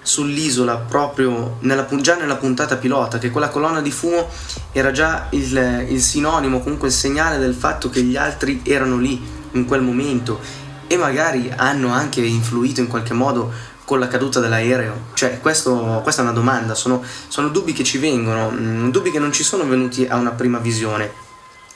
sull'isola 0.00 0.76
proprio 0.76 1.56
nella, 1.60 1.86
già 2.00 2.16
nella 2.16 2.36
puntata 2.36 2.76
pilota, 2.76 3.18
che 3.18 3.30
quella 3.30 3.48
colonna 3.48 3.80
di 3.80 3.90
fumo 3.90 4.28
era 4.72 4.92
già 4.92 5.26
il, 5.30 5.86
il 5.88 6.00
sinonimo, 6.00 6.60
comunque 6.60 6.88
il 6.88 6.94
segnale 6.94 7.38
del 7.38 7.54
fatto 7.54 7.88
che 7.88 8.02
gli 8.02 8.16
altri 8.16 8.60
erano 8.64 8.98
lì 8.98 9.20
in 9.52 9.64
quel 9.64 9.80
momento 9.80 10.40
e 10.86 10.96
magari 10.96 11.50
hanno 11.54 11.88
anche 11.88 12.20
influito 12.20 12.80
in 12.80 12.86
qualche 12.86 13.14
modo 13.14 13.50
con 13.84 13.98
la 13.98 14.08
caduta 14.08 14.40
dell'aereo? 14.40 15.06
Cioè, 15.14 15.40
questo, 15.40 16.00
questa 16.02 16.22
è 16.22 16.24
una 16.24 16.34
domanda, 16.34 16.74
sono, 16.74 17.02
sono 17.28 17.48
dubbi 17.48 17.72
che 17.72 17.84
ci 17.84 17.98
vengono, 17.98 18.50
mm, 18.50 18.90
dubbi 18.90 19.10
che 19.10 19.18
non 19.18 19.32
ci 19.32 19.42
sono 19.42 19.64
venuti 19.66 20.06
a 20.06 20.16
una 20.16 20.30
prima 20.30 20.58
visione, 20.58 21.12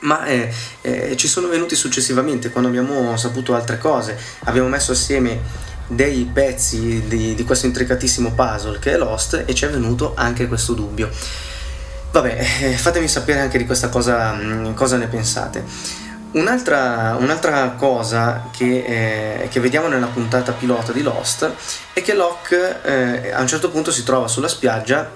ma 0.00 0.24
eh, 0.26 0.52
eh, 0.82 1.16
ci 1.16 1.28
sono 1.28 1.48
venuti 1.48 1.74
successivamente 1.74 2.50
quando 2.50 2.68
abbiamo 2.68 3.16
saputo 3.16 3.54
altre 3.54 3.78
cose, 3.78 4.18
abbiamo 4.44 4.68
messo 4.68 4.92
assieme 4.92 5.66
dei 5.88 6.28
pezzi 6.30 7.04
di, 7.06 7.34
di 7.34 7.44
questo 7.44 7.66
intricatissimo 7.66 8.32
puzzle 8.32 8.78
che 8.78 8.92
è 8.92 8.96
Lost 8.98 9.42
e 9.46 9.54
ci 9.54 9.64
è 9.64 9.70
venuto 9.70 10.12
anche 10.14 10.46
questo 10.46 10.74
dubbio. 10.74 11.10
Vabbè, 12.10 12.46
eh, 12.62 12.72
fatemi 12.76 13.08
sapere 13.08 13.40
anche 13.40 13.58
di 13.58 13.66
questa 13.66 13.88
cosa, 13.88 14.32
mm, 14.34 14.72
cosa 14.74 14.96
ne 14.96 15.08
pensate. 15.08 15.64
Un'altra, 16.30 17.16
un'altra, 17.18 17.70
cosa 17.70 18.48
che, 18.50 19.42
eh, 19.42 19.48
che, 19.48 19.60
vediamo 19.60 19.88
nella 19.88 20.08
puntata 20.08 20.52
pilota 20.52 20.92
di 20.92 21.02
Lost 21.02 21.50
è 21.94 22.02
che 22.02 22.12
Locke 22.12 22.82
eh, 22.82 23.32
a 23.32 23.40
un 23.40 23.46
certo 23.46 23.70
punto 23.70 23.90
si 23.90 24.04
trova 24.04 24.28
sulla 24.28 24.48
spiaggia 24.48 25.10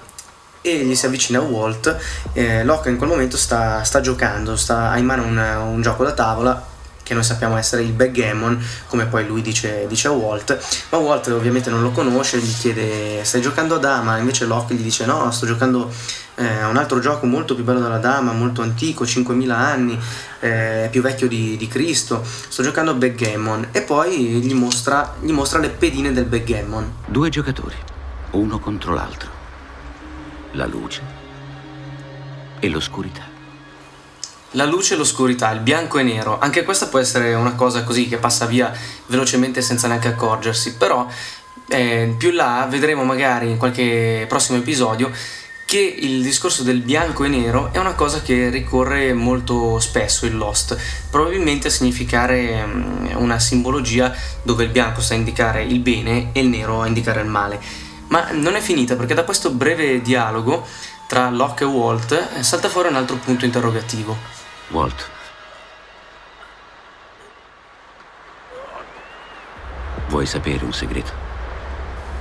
e 0.61 0.77
gli 0.77 0.95
si 0.95 1.05
avvicina 1.05 1.39
Walt. 1.39 1.95
Eh, 2.33 2.63
Locke 2.63 2.89
in 2.89 2.97
quel 2.97 3.09
momento 3.09 3.37
sta, 3.37 3.83
sta 3.83 4.01
giocando, 4.01 4.55
sta, 4.55 4.89
ha 4.89 4.97
in 4.97 5.05
mano 5.05 5.23
un, 5.23 5.37
un, 5.37 5.81
gioco 5.81 6.03
da 6.03 6.13
tavola 6.13 6.71
che 7.03 7.13
noi 7.13 7.23
sappiamo 7.23 7.57
essere 7.57 7.83
il 7.83 7.91
backgammon, 7.91 8.59
come 8.87 9.05
poi 9.05 9.27
lui 9.27 9.41
dice, 9.41 9.85
dice, 9.87 10.07
a 10.07 10.11
Walt, 10.11 10.57
ma 10.89 10.97
Walt 10.97 11.27
ovviamente 11.27 11.69
non 11.69 11.81
lo 11.81 11.91
conosce, 11.91 12.39
gli 12.39 12.53
chiede 12.53 13.23
stai 13.23 13.41
giocando 13.41 13.75
a 13.75 13.79
dama, 13.79 14.17
invece 14.17 14.45
Locke 14.45 14.73
gli 14.73 14.81
dice 14.81 15.05
no, 15.05 15.29
sto 15.31 15.45
giocando 15.45 15.91
eh, 16.35 16.45
a 16.45 16.67
un 16.67 16.77
altro 16.77 16.99
gioco 16.99 17.25
molto 17.25 17.55
più 17.55 17.63
bello 17.63 17.79
della 17.79 17.97
dama, 17.97 18.31
molto 18.31 18.61
antico, 18.61 19.05
5000 19.05 19.55
anni, 19.55 19.99
eh, 20.39 20.87
più 20.89 21.01
vecchio 21.01 21.27
di, 21.27 21.57
di, 21.57 21.67
Cristo, 21.67 22.23
sto 22.23 22.63
giocando 22.63 22.91
a 22.91 22.93
backgammon. 22.95 23.67
E 23.71 23.81
poi 23.81 24.41
gli 24.41 24.53
mostra, 24.53 25.15
gli 25.19 25.31
mostra 25.31 25.59
le 25.59 25.69
pedine 25.69 26.11
del 26.11 26.25
backgammon. 26.25 26.93
Due 27.05 27.29
giocatori, 27.29 27.75
uno 28.31 28.59
contro 28.59 28.93
l'altro, 28.93 29.29
la 30.51 30.65
luce 30.65 31.01
e 32.59 32.69
l'oscurità 32.69 33.32
la 34.53 34.65
luce 34.65 34.93
e 34.93 34.97
l'oscurità, 34.97 35.51
il 35.51 35.59
bianco 35.59 35.99
e 35.99 36.03
nero, 36.03 36.39
anche 36.39 36.63
questa 36.63 36.87
può 36.87 36.99
essere 36.99 37.33
una 37.33 37.53
cosa 37.53 37.83
così 37.83 38.07
che 38.07 38.17
passa 38.17 38.45
via 38.45 38.71
velocemente 39.07 39.61
senza 39.61 39.87
neanche 39.87 40.07
accorgersi, 40.07 40.75
però 40.75 41.07
eh, 41.67 42.13
più 42.17 42.31
là 42.31 42.67
vedremo 42.69 43.03
magari 43.03 43.49
in 43.49 43.57
qualche 43.57 44.25
prossimo 44.27 44.57
episodio 44.57 45.11
che 45.65 45.79
il 45.79 46.21
discorso 46.21 46.61
del 46.61 46.81
bianco 46.81 47.23
e 47.23 47.29
nero 47.29 47.71
è 47.71 47.79
una 47.79 47.93
cosa 47.93 48.21
che 48.21 48.49
ricorre 48.49 49.13
molto 49.13 49.79
spesso 49.79 50.25
in 50.25 50.37
Lost, 50.37 50.77
probabilmente 51.09 51.67
a 51.67 51.71
significare 51.71 52.61
um, 52.63 53.09
una 53.15 53.39
simbologia 53.39 54.13
dove 54.43 54.65
il 54.65 54.69
bianco 54.69 55.01
sta 55.01 55.15
a 55.15 55.17
indicare 55.17 55.63
il 55.63 55.79
bene 55.79 56.29
e 56.31 56.41
il 56.41 56.47
nero 56.47 56.81
a 56.81 56.87
indicare 56.87 57.21
il 57.21 57.27
male. 57.27 57.59
Ma 58.09 58.27
non 58.33 58.55
è 58.55 58.59
finita 58.59 58.95
perché 58.95 59.15
da 59.15 59.23
questo 59.23 59.49
breve 59.49 60.01
dialogo 60.01 60.63
tra 61.07 61.29
Locke 61.29 61.63
e 61.63 61.67
Walt 61.67 62.29
eh, 62.37 62.43
salta 62.43 62.69
fuori 62.69 62.89
un 62.89 62.95
altro 62.95 63.15
punto 63.15 63.45
interrogativo. 63.45 64.42
Walt. 64.69 65.09
Vuoi 70.07 70.25
sapere 70.25 70.63
un 70.63 70.73
segreto? 70.73 71.31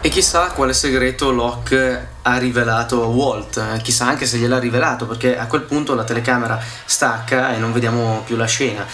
E 0.00 0.08
chissà 0.08 0.50
quale 0.50 0.72
segreto 0.72 1.30
Locke 1.30 2.08
ha 2.22 2.36
rivelato 2.36 3.04
a 3.04 3.06
Walt, 3.06 3.80
chissà 3.82 4.06
anche 4.06 4.26
se 4.26 4.38
gliel'ha 4.38 4.58
rivelato, 4.58 5.06
perché 5.06 5.38
a 5.38 5.46
quel 5.46 5.62
punto 5.62 5.94
la 5.94 6.02
telecamera 6.02 6.60
stacca 6.84 7.54
e 7.54 7.58
non 7.58 7.72
vediamo 7.72 8.22
più 8.24 8.34
la 8.34 8.46
scena. 8.46 8.84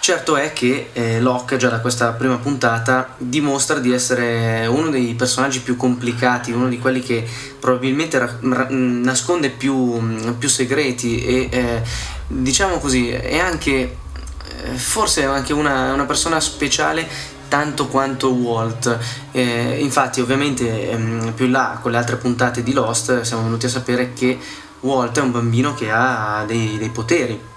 Certo 0.00 0.36
è 0.36 0.52
che 0.54 0.90
eh, 0.92 1.20
Locke, 1.20 1.58
già 1.58 1.68
da 1.68 1.80
questa 1.80 2.12
prima 2.12 2.36
puntata, 2.36 3.14
dimostra 3.18 3.78
di 3.78 3.92
essere 3.92 4.66
uno 4.66 4.88
dei 4.88 5.14
personaggi 5.14 5.60
più 5.60 5.76
complicati, 5.76 6.52
uno 6.52 6.68
di 6.68 6.78
quelli 6.78 7.00
che 7.00 7.26
probabilmente 7.58 8.18
ra- 8.18 8.38
ra- 8.40 8.66
nasconde 8.70 9.50
più, 9.50 10.36
più, 10.38 10.48
segreti 10.48 11.22
e 11.22 11.48
eh, 11.50 11.82
diciamo 12.30 12.78
così, 12.78 13.10
è 13.10 13.38
anche 13.38 13.70
eh, 13.72 14.76
forse 14.76 15.24
anche 15.24 15.52
una, 15.52 15.92
una 15.92 16.04
persona 16.04 16.38
speciale 16.40 17.06
tanto 17.48 17.88
quanto 17.88 18.32
Walt. 18.32 18.98
Eh, 19.32 19.78
infatti, 19.80 20.20
ovviamente, 20.20 20.90
ehm, 20.90 21.32
più 21.34 21.46
in 21.46 21.50
là 21.50 21.78
con 21.82 21.90
le 21.90 21.98
altre 21.98 22.16
puntate 22.16 22.62
di 22.62 22.72
Lost 22.72 23.22
siamo 23.22 23.42
venuti 23.42 23.66
a 23.66 23.70
sapere 23.70 24.12
che 24.12 24.38
Walt 24.80 25.18
è 25.18 25.20
un 25.20 25.32
bambino 25.32 25.74
che 25.74 25.90
ha 25.90 26.44
dei, 26.46 26.78
dei 26.78 26.90
poteri 26.90 27.48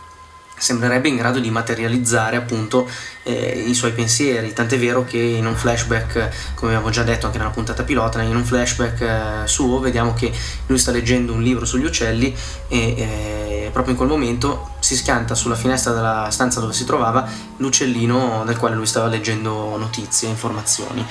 sembrerebbe 0.64 1.10
in 1.10 1.18
grado 1.18 1.40
di 1.40 1.50
materializzare 1.50 2.38
appunto 2.38 2.88
eh, 3.24 3.66
i 3.68 3.74
suoi 3.74 3.92
pensieri, 3.92 4.54
tant'è 4.54 4.80
vero 4.80 5.04
che 5.04 5.18
in 5.18 5.46
un 5.46 5.56
flashback, 5.56 6.54
come 6.56 6.74
abbiamo 6.74 6.90
già 6.90 7.04
detto 7.04 7.26
anche 7.26 7.38
nella 7.38 7.50
puntata 7.50 7.84
pilota, 7.84 8.22
in 8.22 8.36
un 8.36 8.46
flashback 8.46 9.02
eh, 9.02 9.48
suo 9.48 9.80
vediamo 9.80 10.14
che 10.14 10.32
lui 10.68 10.78
sta 10.78 10.92
leggendo 10.92 11.34
un 11.34 11.42
libro 11.42 11.66
sugli 11.66 11.86
uccelli 11.86 12.34
e 12.70 12.78
eh, 12.78 13.53
proprio 13.74 13.94
in 13.94 13.98
quel 13.98 14.10
momento 14.10 14.70
si 14.80 14.96
schianta 14.96 15.34
sulla 15.34 15.56
finestra 15.56 15.92
della 15.92 16.28
stanza 16.30 16.60
dove 16.60 16.74
si 16.74 16.86
trovava 16.86 17.28
l'uccellino 17.58 18.44
del 18.46 18.56
quale 18.56 18.76
lui 18.76 18.86
stava 18.86 19.08
leggendo 19.08 19.76
notizie, 19.78 20.30
informazioni. 20.30 21.06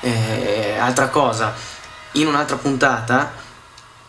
Eh, 0.00 0.76
altra 0.78 1.08
cosa, 1.08 1.54
in 2.12 2.26
un'altra 2.26 2.56
puntata 2.56 3.46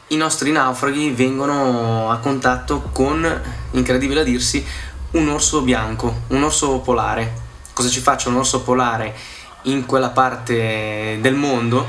i 0.07 0.15
nostri 0.15 0.51
naufraghi 0.51 1.11
vengono 1.11 2.09
a 2.09 2.17
contatto 2.17 2.89
con, 2.91 3.41
incredibile 3.71 4.21
a 4.21 4.23
dirsi, 4.23 4.65
un 5.11 5.29
orso 5.29 5.61
bianco, 5.61 6.21
un 6.29 6.43
orso 6.43 6.79
polare. 6.79 7.47
Cosa 7.73 7.89
ci 7.89 7.99
faccia 7.99 8.29
un 8.29 8.37
orso 8.37 8.61
polare 8.61 9.15
in 9.63 9.85
quella 9.85 10.09
parte 10.09 11.19
del 11.21 11.35
mondo? 11.35 11.87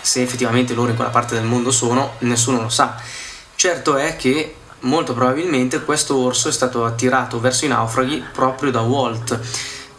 Se 0.00 0.22
effettivamente 0.22 0.72
loro 0.72 0.90
in 0.90 0.96
quella 0.96 1.10
parte 1.10 1.34
del 1.34 1.44
mondo 1.44 1.70
sono, 1.70 2.14
nessuno 2.20 2.62
lo 2.62 2.68
sa. 2.70 2.96
Certo 3.54 3.96
è 3.96 4.16
che 4.16 4.56
molto 4.84 5.12
probabilmente 5.12 5.84
questo 5.84 6.16
orso 6.16 6.48
è 6.48 6.52
stato 6.52 6.84
attirato 6.84 7.40
verso 7.40 7.64
i 7.64 7.68
naufraghi 7.68 8.24
proprio 8.32 8.70
da 8.70 8.80
Walt 8.80 9.38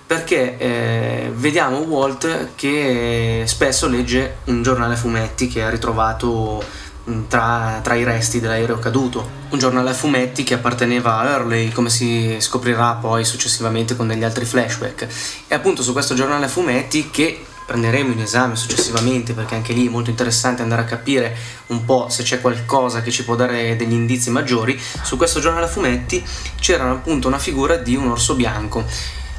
perché 0.07 0.57
eh, 0.57 1.31
vediamo 1.33 1.77
Walt 1.77 2.49
che 2.55 3.43
spesso 3.45 3.87
legge 3.87 4.37
un 4.45 4.61
giornale 4.63 4.95
fumetti 4.95 5.47
che 5.47 5.63
ha 5.63 5.69
ritrovato 5.69 6.63
Mm, 7.07 7.25
tra, 7.27 7.81
tra, 7.83 7.93
i 7.93 8.03
resti 8.03 8.39
dell'aereo 8.39 8.79
caduto. 8.79 9.43
Un 9.49 9.59
giornale 9.59 9.91
a 9.91 9.93
fumetti 9.93 10.43
che 10.43 10.55
apparteneva 10.55 11.19
a 11.19 11.35
Hurley, 11.35 11.71
come 11.71 11.89
si 11.91 12.37
scoprirà 12.39 12.93
poi 12.93 13.23
successivamente 13.23 13.95
con 13.95 14.07
degli 14.07 14.23
altri 14.23 14.43
flashback. 14.45 15.07
E 15.47 15.53
appunto 15.53 15.83
su 15.83 15.93
questo 15.93 16.15
giornale 16.15 16.45
a 16.45 16.49
fumetti 16.49 17.11
che 17.11 17.45
prenderemo 17.65 18.11
in 18.11 18.21
esame 18.21 18.55
successivamente 18.55 19.33
perché 19.33 19.55
anche 19.55 19.73
lì 19.73 19.87
è 19.87 19.89
molto 19.89 20.09
interessante 20.09 20.61
andare 20.61 20.83
a 20.83 20.85
capire 20.85 21.35
un 21.67 21.83
po' 21.83 22.07
se 22.09 22.23
c'è 22.23 22.39
qualcosa 22.39 23.01
che 23.01 23.11
ci 23.11 23.23
può 23.23 23.35
dare 23.35 23.75
degli 23.75 23.93
indizi 23.93 24.29
maggiori, 24.29 24.79
su 25.01 25.17
questo 25.17 25.39
giornale 25.39 25.65
a 25.65 25.69
fumetti 25.69 26.23
c'era 26.59 26.89
appunto 26.89 27.27
una 27.27 27.39
figura 27.39 27.77
di 27.77 27.95
un 27.95 28.07
orso 28.07 28.35
bianco. 28.35 28.85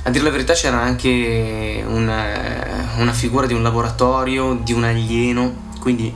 A 0.02 0.10
dire 0.10 0.24
la 0.24 0.30
verità 0.30 0.54
c'era 0.54 0.80
anche 0.80 1.82
una, 1.86 2.94
una 2.98 3.12
figura 3.12 3.46
di 3.46 3.54
un 3.54 3.62
laboratorio, 3.62 4.54
di 4.62 4.72
un 4.72 4.84
alieno, 4.84 5.64
quindi 5.80 6.14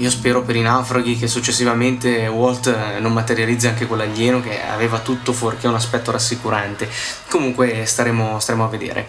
io 0.00 0.10
spero 0.10 0.42
per 0.42 0.56
i 0.56 0.62
naufraghi 0.62 1.18
che 1.18 1.28
successivamente 1.28 2.26
Walt 2.26 2.66
eh, 2.68 3.00
non 3.00 3.12
materializzi 3.12 3.66
anche 3.66 3.86
quell'alieno 3.86 4.40
che 4.40 4.62
aveva 4.64 5.00
tutto 5.00 5.32
fuorché 5.32 5.66
un 5.68 5.74
aspetto 5.74 6.10
rassicurante. 6.10 6.88
Comunque 7.28 7.84
staremo, 7.84 8.38
staremo 8.38 8.64
a 8.64 8.68
vedere. 8.68 9.08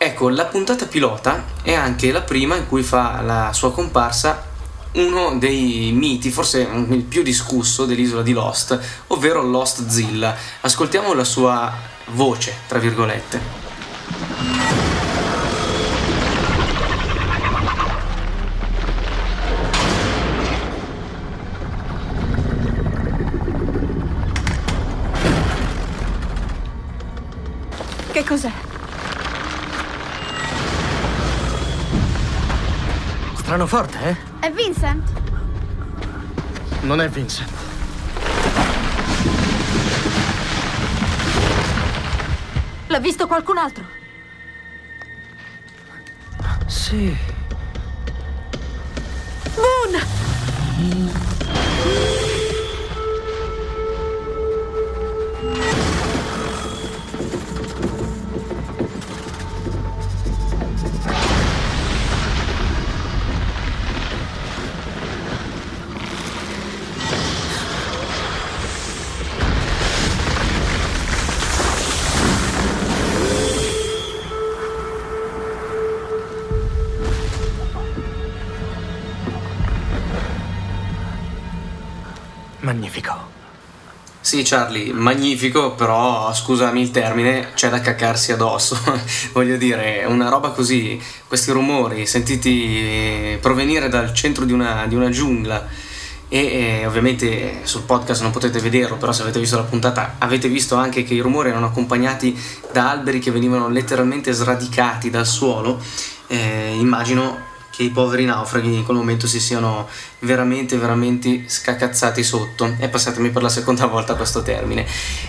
Ecco, 0.00 0.28
la 0.28 0.44
puntata 0.44 0.86
pilota 0.86 1.44
è 1.60 1.74
anche 1.74 2.12
la 2.12 2.22
prima 2.22 2.54
in 2.54 2.68
cui 2.68 2.84
fa 2.84 3.20
la 3.20 3.52
sua 3.52 3.72
comparsa 3.72 4.46
uno 4.92 5.36
dei 5.36 5.90
miti, 5.92 6.30
forse 6.30 6.60
il 6.60 7.02
più 7.02 7.22
discusso 7.22 7.84
dell'isola 7.84 8.22
di 8.22 8.32
Lost, 8.32 8.78
ovvero 9.08 9.42
Lost 9.42 9.88
Zilla. 9.88 10.36
Ascoltiamo 10.60 11.14
la 11.14 11.24
sua 11.24 11.72
voce, 12.12 12.54
tra 12.68 12.78
virgolette. 12.78 13.40
Che 28.12 28.24
cos'è? 28.24 28.67
Strano 33.48 33.66
forte, 33.66 33.98
eh? 34.02 34.46
È 34.46 34.52
Vincent? 34.52 35.10
Non 36.82 37.00
è 37.00 37.08
Vincent. 37.08 37.50
L'ha 42.88 43.00
visto 43.00 43.26
qualcun 43.26 43.56
altro? 43.56 43.86
Sì. 46.66 47.16
Magnifico. 82.68 83.36
Sì, 84.20 84.42
Charlie, 84.42 84.92
magnifico, 84.92 85.72
però 85.72 86.34
scusami 86.34 86.82
il 86.82 86.90
termine, 86.90 87.52
c'è 87.54 87.70
da 87.70 87.80
caccarsi 87.80 88.30
addosso. 88.30 88.78
Voglio 89.32 89.56
dire, 89.56 90.04
una 90.06 90.28
roba 90.28 90.50
così, 90.50 91.00
questi 91.26 91.50
rumori 91.50 92.06
sentiti 92.06 93.38
provenire 93.40 93.88
dal 93.88 94.12
centro 94.12 94.44
di 94.44 94.52
una, 94.52 94.84
di 94.86 94.94
una 94.94 95.08
giungla 95.08 95.66
e, 96.28 96.80
e 96.80 96.86
ovviamente 96.86 97.60
sul 97.62 97.84
podcast 97.84 98.20
non 98.20 98.32
potete 98.32 98.60
vederlo, 98.60 98.98
però 98.98 99.12
se 99.12 99.22
avete 99.22 99.38
visto 99.38 99.56
la 99.56 99.62
puntata 99.62 100.16
avete 100.18 100.48
visto 100.48 100.76
anche 100.76 101.04
che 101.04 101.14
i 101.14 101.20
rumori 101.20 101.48
erano 101.48 101.68
accompagnati 101.68 102.38
da 102.70 102.90
alberi 102.90 103.18
che 103.18 103.30
venivano 103.30 103.70
letteralmente 103.70 104.30
sradicati 104.32 105.08
dal 105.08 105.26
suolo, 105.26 105.80
eh, 106.26 106.74
immagino 106.78 107.56
che 107.78 107.84
i 107.84 107.90
poveri 107.90 108.24
naufraghi 108.24 108.74
in 108.74 108.82
quel 108.82 108.96
momento 108.96 109.28
si 109.28 109.38
siano 109.38 109.86
veramente, 110.18 110.76
veramente 110.76 111.44
scacazzati 111.46 112.24
sotto. 112.24 112.74
E 112.76 112.88
passatemi 112.88 113.30
per 113.30 113.42
la 113.42 113.48
seconda 113.48 113.86
volta 113.86 114.16
questo 114.16 114.42
termine. 114.42 114.84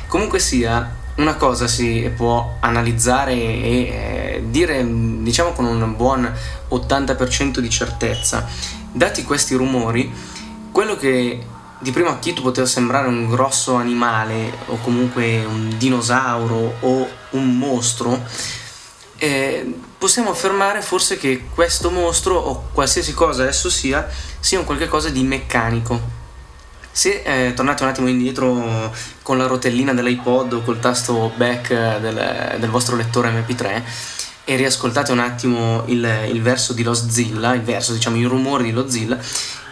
Comunque 0.08 0.40
sia, 0.40 0.96
una 1.18 1.36
cosa 1.36 1.68
si 1.68 2.12
può 2.16 2.56
analizzare 2.60 3.34
e 3.34 3.70
eh, 3.70 4.44
dire, 4.48 4.84
diciamo 4.84 5.52
con 5.52 5.66
un 5.66 5.96
buon 5.96 6.28
80% 6.72 7.60
di 7.60 7.70
certezza. 7.70 8.48
Dati 8.92 9.24
questi 9.24 9.54
rumori, 9.54 10.12
quello 10.72 10.98
che 10.98 11.46
di 11.78 11.92
primo 11.92 12.10
acchito 12.10 12.42
poteva 12.42 12.66
sembrare 12.66 13.08
un 13.08 13.30
grosso 13.30 13.76
animale 13.76 14.52
o 14.66 14.78
comunque 14.82 15.46
un 15.46 15.76
dinosauro 15.78 16.78
o 16.80 17.08
un 17.30 17.58
mostro, 17.60 18.20
eh, 19.18 19.72
possiamo 20.00 20.32
affermare 20.32 20.82
forse 20.82 21.18
che 21.18 21.44
questo 21.54 21.92
mostro 21.92 22.36
o 22.36 22.70
qualsiasi 22.72 23.14
cosa 23.14 23.46
esso 23.46 23.70
sia 23.70 24.08
sia 24.40 24.58
un 24.58 24.66
qualche 24.66 25.12
di 25.12 25.24
meccanico. 25.24 26.18
Se 26.92 27.22
eh, 27.24 27.54
tornate 27.54 27.84
un 27.84 27.90
attimo 27.90 28.08
indietro 28.08 28.92
con 29.22 29.38
la 29.38 29.46
rotellina 29.46 29.94
dell'iPod 29.94 30.54
o 30.54 30.62
col 30.64 30.80
tasto 30.80 31.32
back 31.36 32.00
del, 32.00 32.56
del 32.60 32.70
vostro 32.70 32.96
lettore 32.96 33.30
MP3 33.30 33.84
e 34.46 34.56
riascoltate 34.56 35.12
un 35.12 35.20
attimo 35.20 35.84
il, 35.88 36.08
il 36.30 36.42
verso 36.42 36.74
di 36.74 36.82
Lozilla, 36.82 37.54
il 37.54 37.62
verso, 37.62 37.94
diciamo, 37.94 38.16
i 38.16 38.24
rumori 38.24 38.64
di 38.64 38.72
Lozilla, 38.72 39.18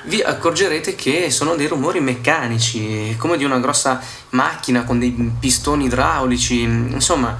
vi 0.04 0.22
accorgerete 0.22 0.94
che 0.96 1.32
sono 1.32 1.56
dei 1.56 1.68
rumori 1.68 2.00
meccanici, 2.00 3.16
come 3.18 3.38
di 3.38 3.44
una 3.44 3.60
grossa 3.60 4.00
macchina 4.30 4.84
con 4.84 5.00
dei 5.00 5.34
pistoni 5.40 5.86
idraulici, 5.86 6.62
insomma 6.62 7.38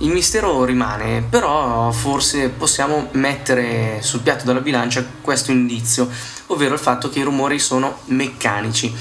il 0.00 0.10
mistero 0.10 0.64
rimane, 0.64 1.22
però 1.28 1.90
forse 1.92 2.48
possiamo 2.48 3.08
mettere 3.12 3.98
sul 4.02 4.20
piatto 4.20 4.44
della 4.44 4.60
bilancia 4.60 5.04
questo 5.20 5.50
indizio, 5.50 6.08
ovvero 6.46 6.74
il 6.74 6.80
fatto 6.80 7.10
che 7.10 7.18
i 7.18 7.22
rumori 7.22 7.58
sono 7.58 7.98
meccanici. 8.06 8.94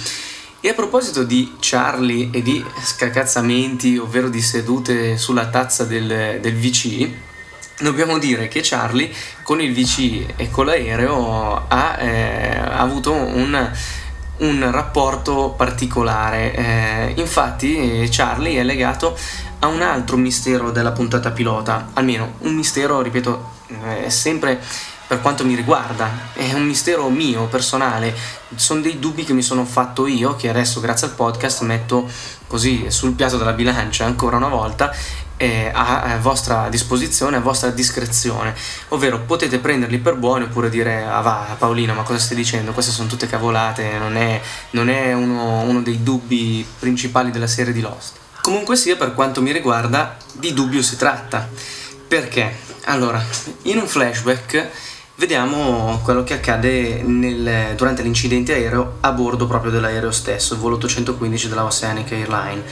E 0.62 0.70
a 0.70 0.74
proposito 0.74 1.24
di 1.24 1.56
Charlie 1.60 2.30
e 2.32 2.42
di 2.42 2.64
scacazzamenti, 2.84 3.98
ovvero 3.98 4.28
di 4.28 4.42
sedute 4.42 5.18
sulla 5.18 5.48
tazza 5.48 5.86
del, 5.86 6.40
del 6.42 6.56
VC, 6.56 7.10
dobbiamo 7.80 8.18
dire 8.18 8.50
che 8.50 8.60
Charlie 8.62 9.10
con 9.44 9.62
il 9.62 9.74
VC 9.74 10.34
e 10.36 10.50
con 10.50 10.66
l'aereo 10.66 11.66
ha, 11.66 11.98
eh, 11.98 12.58
ha 12.58 12.80
avuto 12.80 13.14
un, 13.14 13.72
un 14.40 14.72
rapporto 14.72 15.54
particolare. 15.56 16.54
Eh, 16.54 17.14
infatti 17.16 18.06
Charlie 18.12 18.60
è 18.60 18.64
legato 18.64 19.18
a 19.60 19.67
un 19.67 19.82
altro 19.82 20.17
mistero 20.17 20.72
della 20.72 20.91
puntata 20.91 21.32
pilota, 21.32 21.89
almeno 21.93 22.36
un 22.39 22.54
mistero, 22.54 23.02
ripeto, 23.02 23.52
è 23.67 24.06
eh, 24.06 24.10
sempre 24.10 24.62
per 25.10 25.22
quanto 25.22 25.43
mi 25.43 25.56
riguarda, 25.56 26.32
è 26.34 26.54
un 26.54 26.65
mistero 26.65 27.10
mio, 27.10 27.48
personale, 27.48 28.15
sono 28.56 28.82
dei 28.82 29.00
dubbi 29.00 29.24
che 29.24 29.34
mi 29.34 29.41
sono 29.41 29.65
fatto 29.65 30.06
io, 30.06 30.36
che 30.36 30.50
adesso 30.50 30.80
grazie 30.80 31.08
al 31.08 31.13
podcast 31.13 31.62
metto 31.62 32.08
così 32.45 32.91
sul 32.91 33.13
piatto 33.13 33.38
della 33.38 33.54
bilancia 33.54 34.06
ancora 34.06 34.38
una 34.38 34.50
volta 34.50 34.93
eh, 35.36 35.72
a, 35.74 36.17
vostra 36.22 36.67
disposizione, 36.69 37.38
a 37.38 37.39
vostra 37.39 37.72
discrezione, 37.72 38.54
ovvero 38.89 39.22
potete 39.22 39.58
prenderli 39.60 39.98
per 39.98 40.15
buoni 40.15 40.43
oppure 40.43 40.69
dire 40.69 41.06
ah 41.06 41.22
va 41.22 41.56
Paolino 41.58 41.93
ma 41.93 42.04
cosa 42.04 42.19
stai 42.19 42.36
dicendo, 42.36 42.74
queste 42.74 42.91
sono 42.91 43.08
tutte 43.08 43.26
cavolate, 43.26 43.98
non 43.98 44.15
è, 44.15 44.39
non 44.72 44.89
è 44.89 45.13
uno, 45.13 45.62
uno 45.62 45.82
dei 45.82 46.04
dubbi 46.04 46.63
principali 46.78 47.32
della 47.32 47.48
serie 47.48 47.74
di 47.74 47.82
Lost. 47.82 48.17
Comunque 48.50 48.78
sia, 48.78 48.96
per 48.96 49.14
quanto 49.14 49.44
mi 49.44 49.52
riguarda, 49.52 50.18
di 50.34 50.54
dubbio 50.54 50.82
si 50.82 50.98
tratta. 50.98 51.48
Perché? 52.08 52.52
Allora, 52.86 53.24
in 53.66 53.78
un 53.78 53.86
flashback 53.86 54.70
vediamo 55.18 56.02
quello 56.04 56.24
che 56.24 56.34
accade 56.34 57.04
nel, 57.04 57.76
durante 57.76 58.02
l'incidente 58.02 58.54
aereo 58.54 58.98
a 59.02 59.12
bordo 59.12 59.46
proprio 59.46 59.70
dell'aereo 59.70 60.10
stesso, 60.10 60.56
il 60.56 60.60
volo 60.62 60.78
815 60.78 61.48
della 61.48 61.64
Oceanic 61.64 62.12
Airlines. 62.12 62.64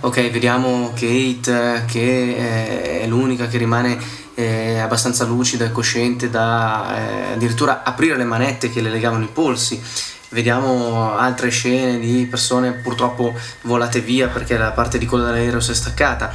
Ok, 0.00 0.30
vediamo 0.30 0.90
Kate 0.90 1.84
che 1.86 2.36
eh, 2.36 3.00
è 3.00 3.06
l'unica 3.06 3.46
che 3.46 3.56
rimane 3.56 3.98
eh, 4.34 4.80
abbastanza 4.80 5.24
lucida 5.24 5.64
e 5.64 5.72
cosciente 5.72 6.28
da 6.28 6.94
eh, 6.94 7.32
addirittura 7.32 7.84
aprire 7.84 8.18
le 8.18 8.24
manette 8.24 8.68
che 8.68 8.82
le 8.82 8.90
legavano 8.90 9.24
i 9.24 9.30
polsi 9.32 9.82
vediamo 10.30 11.16
altre 11.16 11.50
scene 11.50 11.98
di 11.98 12.26
persone 12.26 12.72
purtroppo 12.72 13.34
volate 13.62 14.00
via 14.00 14.28
perché 14.28 14.56
la 14.56 14.72
parte 14.72 14.98
di 14.98 15.06
coda 15.06 15.26
dell'aereo 15.26 15.60
si 15.60 15.70
è 15.70 15.74
staccata. 15.74 16.32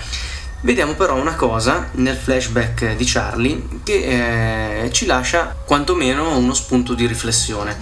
Vediamo 0.64 0.94
però 0.94 1.16
una 1.16 1.34
cosa 1.36 1.90
nel 1.94 2.16
flashback 2.16 2.96
di 2.96 3.04
Charlie 3.06 3.68
che 3.84 4.84
eh, 4.84 4.92
ci 4.92 5.08
lascia 5.08 5.56
quantomeno 5.66 6.38
uno 6.38 6.54
spunto 6.54 6.94
di 6.94 7.08
riflessione. 7.08 7.76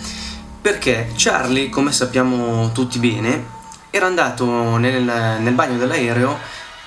Perché 0.61 1.11
Charlie, 1.15 1.69
come 1.69 1.91
sappiamo 1.91 2.71
tutti 2.71 2.99
bene, 2.99 3.57
era 3.89 4.05
andato 4.05 4.77
nel, 4.77 5.03
nel 5.03 5.53
bagno 5.53 5.77
dell'aereo 5.77 6.37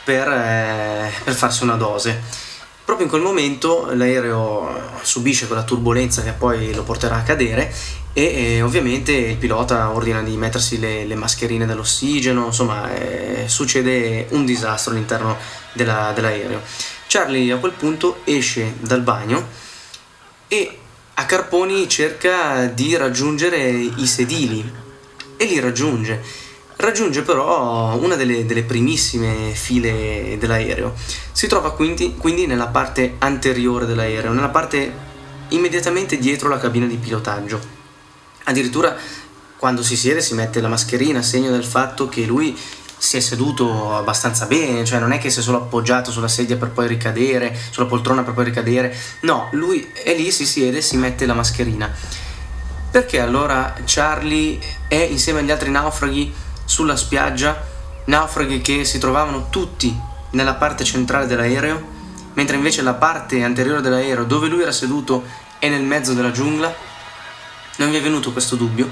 per, 0.04 0.28
eh, 0.28 1.12
per 1.24 1.34
farsi 1.34 1.62
una 1.62 1.76
dose. 1.76 2.20
Proprio 2.84 3.06
in 3.06 3.12
quel 3.12 3.22
momento 3.22 3.90
l'aereo 3.92 4.90
subisce 5.02 5.46
quella 5.46 5.62
turbolenza 5.62 6.22
che 6.22 6.32
poi 6.32 6.74
lo 6.74 6.82
porterà 6.82 7.16
a 7.16 7.22
cadere 7.22 7.72
e 8.14 8.56
eh, 8.56 8.62
ovviamente 8.62 9.12
il 9.12 9.36
pilota 9.36 9.90
ordina 9.90 10.22
di 10.22 10.36
mettersi 10.36 10.78
le, 10.78 11.04
le 11.06 11.14
mascherine 11.14 11.64
dell'ossigeno, 11.64 12.46
insomma 12.46 12.92
eh, 12.94 13.48
succede 13.48 14.26
un 14.30 14.44
disastro 14.44 14.92
all'interno 14.92 15.36
della, 15.72 16.12
dell'aereo. 16.14 16.60
Charlie 17.06 17.52
a 17.52 17.56
quel 17.56 17.72
punto 17.72 18.20
esce 18.24 18.74
dal 18.80 19.00
bagno 19.00 19.48
e 20.48 20.78
a 21.14 21.24
Carponi 21.24 21.88
cerca 21.88 22.66
di 22.66 22.96
raggiungere 22.96 23.70
i 23.70 24.06
sedili 24.06 24.70
e 25.36 25.44
li 25.44 25.58
raggiunge. 25.58 26.22
Raggiunge 26.76 27.22
però 27.22 27.96
una 27.96 28.16
delle, 28.16 28.44
delle 28.44 28.64
primissime 28.64 29.52
file 29.54 30.36
dell'aereo. 30.38 30.94
Si 31.32 31.46
trova 31.46 31.72
quindi, 31.72 32.16
quindi 32.16 32.46
nella 32.46 32.66
parte 32.66 33.14
anteriore 33.18 33.86
dell'aereo, 33.86 34.32
nella 34.32 34.48
parte 34.48 35.10
immediatamente 35.48 36.18
dietro 36.18 36.48
la 36.48 36.58
cabina 36.58 36.86
di 36.86 36.96
pilotaggio 36.96 37.80
Addirittura 38.44 38.96
quando 39.56 39.82
si 39.82 39.96
siede 39.96 40.20
si 40.20 40.34
mette 40.34 40.60
la 40.60 40.68
mascherina, 40.68 41.22
segno 41.22 41.50
del 41.50 41.64
fatto 41.64 42.08
che 42.08 42.24
lui 42.24 42.58
si 43.02 43.16
è 43.16 43.20
seduto 43.20 43.96
abbastanza 43.96 44.46
bene, 44.46 44.84
cioè 44.84 45.00
non 45.00 45.12
è 45.12 45.18
che 45.18 45.28
si 45.28 45.40
è 45.40 45.42
solo 45.42 45.58
appoggiato 45.58 46.10
sulla 46.12 46.28
sedia 46.28 46.56
per 46.56 46.70
poi 46.70 46.86
ricadere, 46.86 47.56
sulla 47.70 47.86
poltrona 47.86 48.22
per 48.22 48.32
poi 48.32 48.44
ricadere, 48.44 48.96
no, 49.22 49.48
lui 49.52 49.90
è 49.92 50.14
lì, 50.14 50.30
si 50.30 50.46
siede 50.46 50.78
e 50.78 50.82
si 50.82 50.96
mette 50.96 51.26
la 51.26 51.34
mascherina. 51.34 51.92
Perché 52.90 53.20
allora 53.20 53.74
Charlie 53.84 54.58
è 54.86 54.94
insieme 54.96 55.40
agli 55.40 55.50
altri 55.50 55.70
naufraghi 55.70 56.32
sulla 56.64 56.96
spiaggia, 56.96 57.60
naufraghi 58.04 58.60
che 58.60 58.84
si 58.84 58.98
trovavano 58.98 59.48
tutti 59.50 59.96
nella 60.30 60.54
parte 60.54 60.84
centrale 60.84 61.26
dell'aereo, 61.26 61.80
mentre 62.34 62.56
invece 62.56 62.82
la 62.82 62.94
parte 62.94 63.42
anteriore 63.42 63.80
dell'aereo 63.80 64.24
dove 64.24 64.48
lui 64.48 64.62
era 64.62 64.72
seduto 64.72 65.24
è 65.58 65.68
nel 65.68 65.82
mezzo 65.82 66.14
della 66.14 66.30
giungla? 66.30 66.72
Non 67.76 67.90
vi 67.90 67.96
è 67.96 68.02
venuto 68.02 68.32
questo 68.32 68.56
dubbio? 68.56 68.88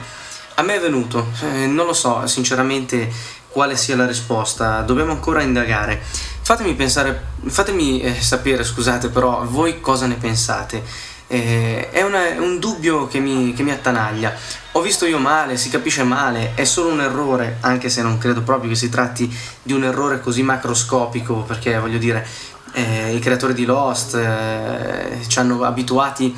A 0.54 0.62
me 0.62 0.76
è 0.76 0.80
venuto, 0.80 1.30
eh, 1.42 1.66
non 1.66 1.86
lo 1.86 1.92
so 1.92 2.26
sinceramente 2.26 3.10
quale 3.48 3.76
sia 3.76 3.96
la 3.96 4.06
risposta, 4.06 4.80
dobbiamo 4.80 5.12
ancora 5.12 5.42
indagare. 5.42 6.02
Fatemi 6.42 6.74
pensare, 6.74 7.28
fatemi 7.46 8.00
eh, 8.00 8.20
sapere, 8.20 8.64
scusate, 8.64 9.08
però 9.08 9.44
voi 9.44 9.80
cosa 9.80 10.06
ne 10.06 10.14
pensate? 10.14 10.82
Eh, 11.26 11.90
è, 11.90 12.02
una, 12.02 12.22
un 12.38 12.58
dubbio 12.58 13.06
che 13.06 13.20
mi, 13.20 13.52
che 13.52 13.62
mi, 13.62 13.70
attanaglia. 13.70 14.34
Ho 14.72 14.80
visto 14.80 15.06
io 15.06 15.18
male, 15.18 15.56
si 15.56 15.68
capisce 15.68 16.02
male, 16.02 16.52
è 16.54 16.64
solo 16.64 16.88
un 16.88 17.00
errore, 17.00 17.58
anche 17.60 17.88
se 17.88 18.02
non 18.02 18.18
credo 18.18 18.42
proprio 18.42 18.70
che 18.70 18.76
si 18.76 18.88
tratti 18.88 19.32
di 19.62 19.72
un 19.72 19.84
errore 19.84 20.20
così 20.20 20.42
macroscopico, 20.42 21.42
perché 21.42 21.78
voglio 21.78 21.98
dire, 21.98 22.26
eh, 22.72 23.14
i 23.14 23.18
creatori 23.18 23.54
di 23.54 23.64
Lost 23.64 24.14
eh, 24.14 25.20
ci 25.26 25.38
hanno 25.38 25.62
abituati 25.64 26.36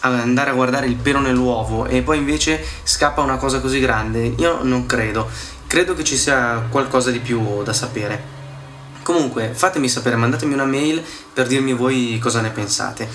andare 0.00 0.50
a 0.50 0.54
guardare 0.54 0.86
il 0.86 0.96
pelo 0.96 1.20
nell'uovo 1.20 1.86
e 1.86 2.02
poi 2.02 2.18
invece 2.18 2.64
scappa 2.82 3.20
una 3.20 3.36
cosa 3.36 3.60
così 3.60 3.80
grande? 3.80 4.34
Io 4.38 4.62
non 4.62 4.86
credo. 4.86 5.28
Credo 5.66 5.94
che 5.94 6.04
ci 6.04 6.16
sia 6.16 6.66
qualcosa 6.68 7.10
di 7.10 7.20
più 7.20 7.62
da 7.62 7.72
sapere. 7.72 8.38
Comunque, 9.02 9.52
fatemi 9.54 9.88
sapere, 9.88 10.16
mandatemi 10.16 10.54
una 10.54 10.64
mail 10.64 11.02
per 11.32 11.46
dirmi 11.46 11.72
voi 11.72 12.18
cosa 12.20 12.40
ne 12.40 12.50
pensate. 12.50 13.08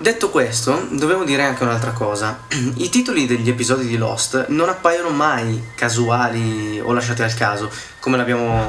Detto 0.00 0.30
questo, 0.30 0.86
dobbiamo 0.92 1.24
dire 1.24 1.42
anche 1.42 1.62
un'altra 1.62 1.90
cosa. 1.90 2.44
I 2.76 2.88
titoli 2.88 3.26
degli 3.26 3.50
episodi 3.50 3.86
di 3.86 3.98
Lost 3.98 4.46
non 4.48 4.70
appaiono 4.70 5.10
mai 5.10 5.62
casuali 5.74 6.80
o 6.80 6.90
lasciati 6.94 7.20
al 7.20 7.34
caso, 7.34 7.70
come, 7.98 8.16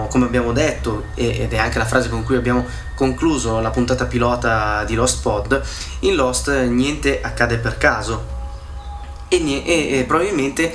come 0.09 0.25
abbiamo 0.25 0.51
detto, 0.51 1.05
ed 1.15 1.53
è 1.53 1.57
anche 1.57 1.77
la 1.77 1.85
frase 1.85 2.09
con 2.09 2.25
cui 2.25 2.35
abbiamo 2.35 2.65
concluso 2.95 3.61
la 3.61 3.69
puntata 3.69 4.07
pilota 4.07 4.83
di 4.83 4.93
Lost 4.93 5.21
Pod. 5.21 5.61
In 5.99 6.15
Lost 6.15 6.49
niente 6.49 7.21
accade 7.21 7.59
per 7.59 7.77
caso. 7.77 8.25
E, 9.29 9.37
e, 9.65 9.99
e 9.99 10.03
probabilmente 10.03 10.73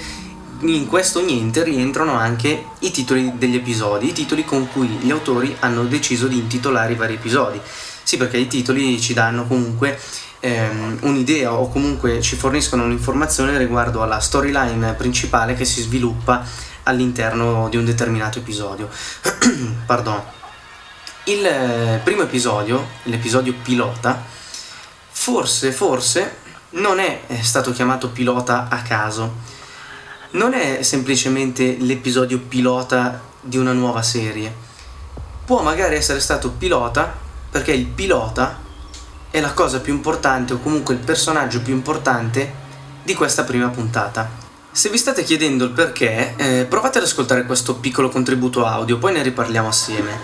in 0.61 0.87
questo 0.87 1.23
niente 1.23 1.65
rientrano 1.65 2.15
anche 2.15 2.65
i 2.79 2.91
titoli 2.91 3.35
degli 3.37 3.57
episodi, 3.57 4.09
i 4.09 4.13
titoli 4.15 4.43
con 4.47 4.67
cui 4.73 4.87
gli 4.89 5.11
autori 5.11 5.55
hanno 5.61 5.85
deciso 5.85 6.27
di 6.27 6.39
intitolare 6.39 6.95
i 6.95 6.97
vari 6.97 7.13
episodi. 7.13 7.61
Sì, 8.03 8.17
perché 8.17 8.39
i 8.39 8.47
titoli 8.47 8.99
ci 9.01 9.13
danno 9.13 9.47
comunque 9.47 9.99
ehm, 10.41 10.99
un'idea 11.03 11.55
o 11.55 11.69
comunque 11.69 12.21
ci 12.21 12.37
forniscono 12.37 12.85
un'informazione 12.85 13.57
riguardo 13.59 14.03
alla 14.03 14.21
storyline 14.21 14.95
principale 14.95 15.55
che 15.55 15.65
si 15.65 15.83
sviluppa 15.83 16.45
all'interno 16.85 17.69
di 17.69 17.77
un 17.77 17.85
determinato 17.85 18.39
episodio. 18.39 18.89
Pardon. 19.87 20.23
Il 21.25 21.45
eh, 21.45 22.01
primo 22.05 22.23
episodio, 22.23 22.87
l'episodio 23.05 23.53
pilota, 23.61 24.23
forse, 25.11 25.73
forse 25.73 26.37
non 26.71 27.01
è 27.01 27.23
stato 27.41 27.73
chiamato 27.73 28.11
pilota 28.11 28.69
a 28.71 28.83
caso. 28.83 29.55
Non 30.31 30.55
è 30.55 30.83
semplicemente 30.83 31.77
l'episodio 31.81 32.39
pilota 32.39 33.21
di 33.41 33.57
una 33.57 33.73
nuova 33.73 34.03
serie. 34.03 34.55
Può 35.45 35.63
magari 35.63 35.97
essere 35.97 36.21
stato 36.21 36.51
pilota 36.51 37.13
perché 37.51 37.73
il 37.73 37.87
pilota 37.87 38.65
è 39.37 39.41
la 39.41 39.53
cosa 39.53 39.81
più 39.81 39.93
importante 39.93 40.55
o 40.55 40.59
comunque 40.59 40.95
il 40.95 41.01
personaggio 41.01 41.61
più 41.61 41.75
importante 41.75 42.65
di 43.03 43.13
questa 43.13 43.45
prima 43.45 43.69
puntata. 43.69 44.31
Se 44.73 44.89
vi 44.89 44.97
state 44.97 45.25
chiedendo 45.25 45.67
il 45.67 45.73
perché, 45.73 46.35
eh, 46.37 46.65
provate 46.67 46.97
ad 46.97 47.05
ascoltare 47.05 47.45
questo 47.45 47.75
piccolo 47.75 48.09
contributo 48.09 48.65
audio, 48.65 48.97
poi 48.97 49.13
ne 49.13 49.23
riparliamo 49.23 49.69
assieme. 49.69 50.19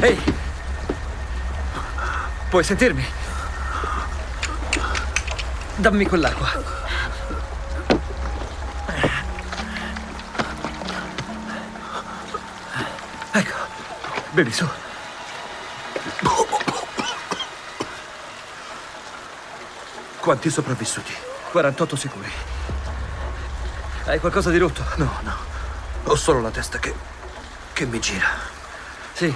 Ehi! 0.00 0.20
Puoi 2.50 2.62
sentirmi? 2.62 3.06
Dammi 5.76 6.06
quell'acqua. 6.06 6.77
Ecco, 13.32 13.56
bevi 14.30 14.52
su. 14.52 14.66
Quanti 20.20 20.50
sopravvissuti? 20.50 21.14
48 21.52 21.96
sicuri. 21.96 22.30
Hai 24.04 24.20
qualcosa 24.20 24.50
di 24.50 24.58
rotto? 24.58 24.84
No, 24.96 25.18
no. 25.22 25.36
Ho 26.04 26.16
solo 26.16 26.40
la 26.40 26.50
testa 26.50 26.78
che. 26.78 26.94
che 27.72 27.86
mi 27.86 28.00
gira. 28.00 28.28
Sì, 29.12 29.34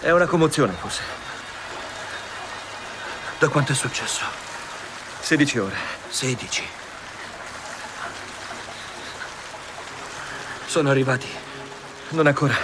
è 0.00 0.10
una 0.10 0.26
commozione, 0.26 0.72
forse. 0.72 1.02
Da 3.38 3.48
quanto 3.48 3.72
è 3.72 3.74
successo? 3.74 4.24
16 5.20 5.58
ore. 5.58 5.76
16. 6.08 6.68
Sono 10.66 10.90
arrivati. 10.90 11.28
Non 12.10 12.26
ancora. 12.26 12.54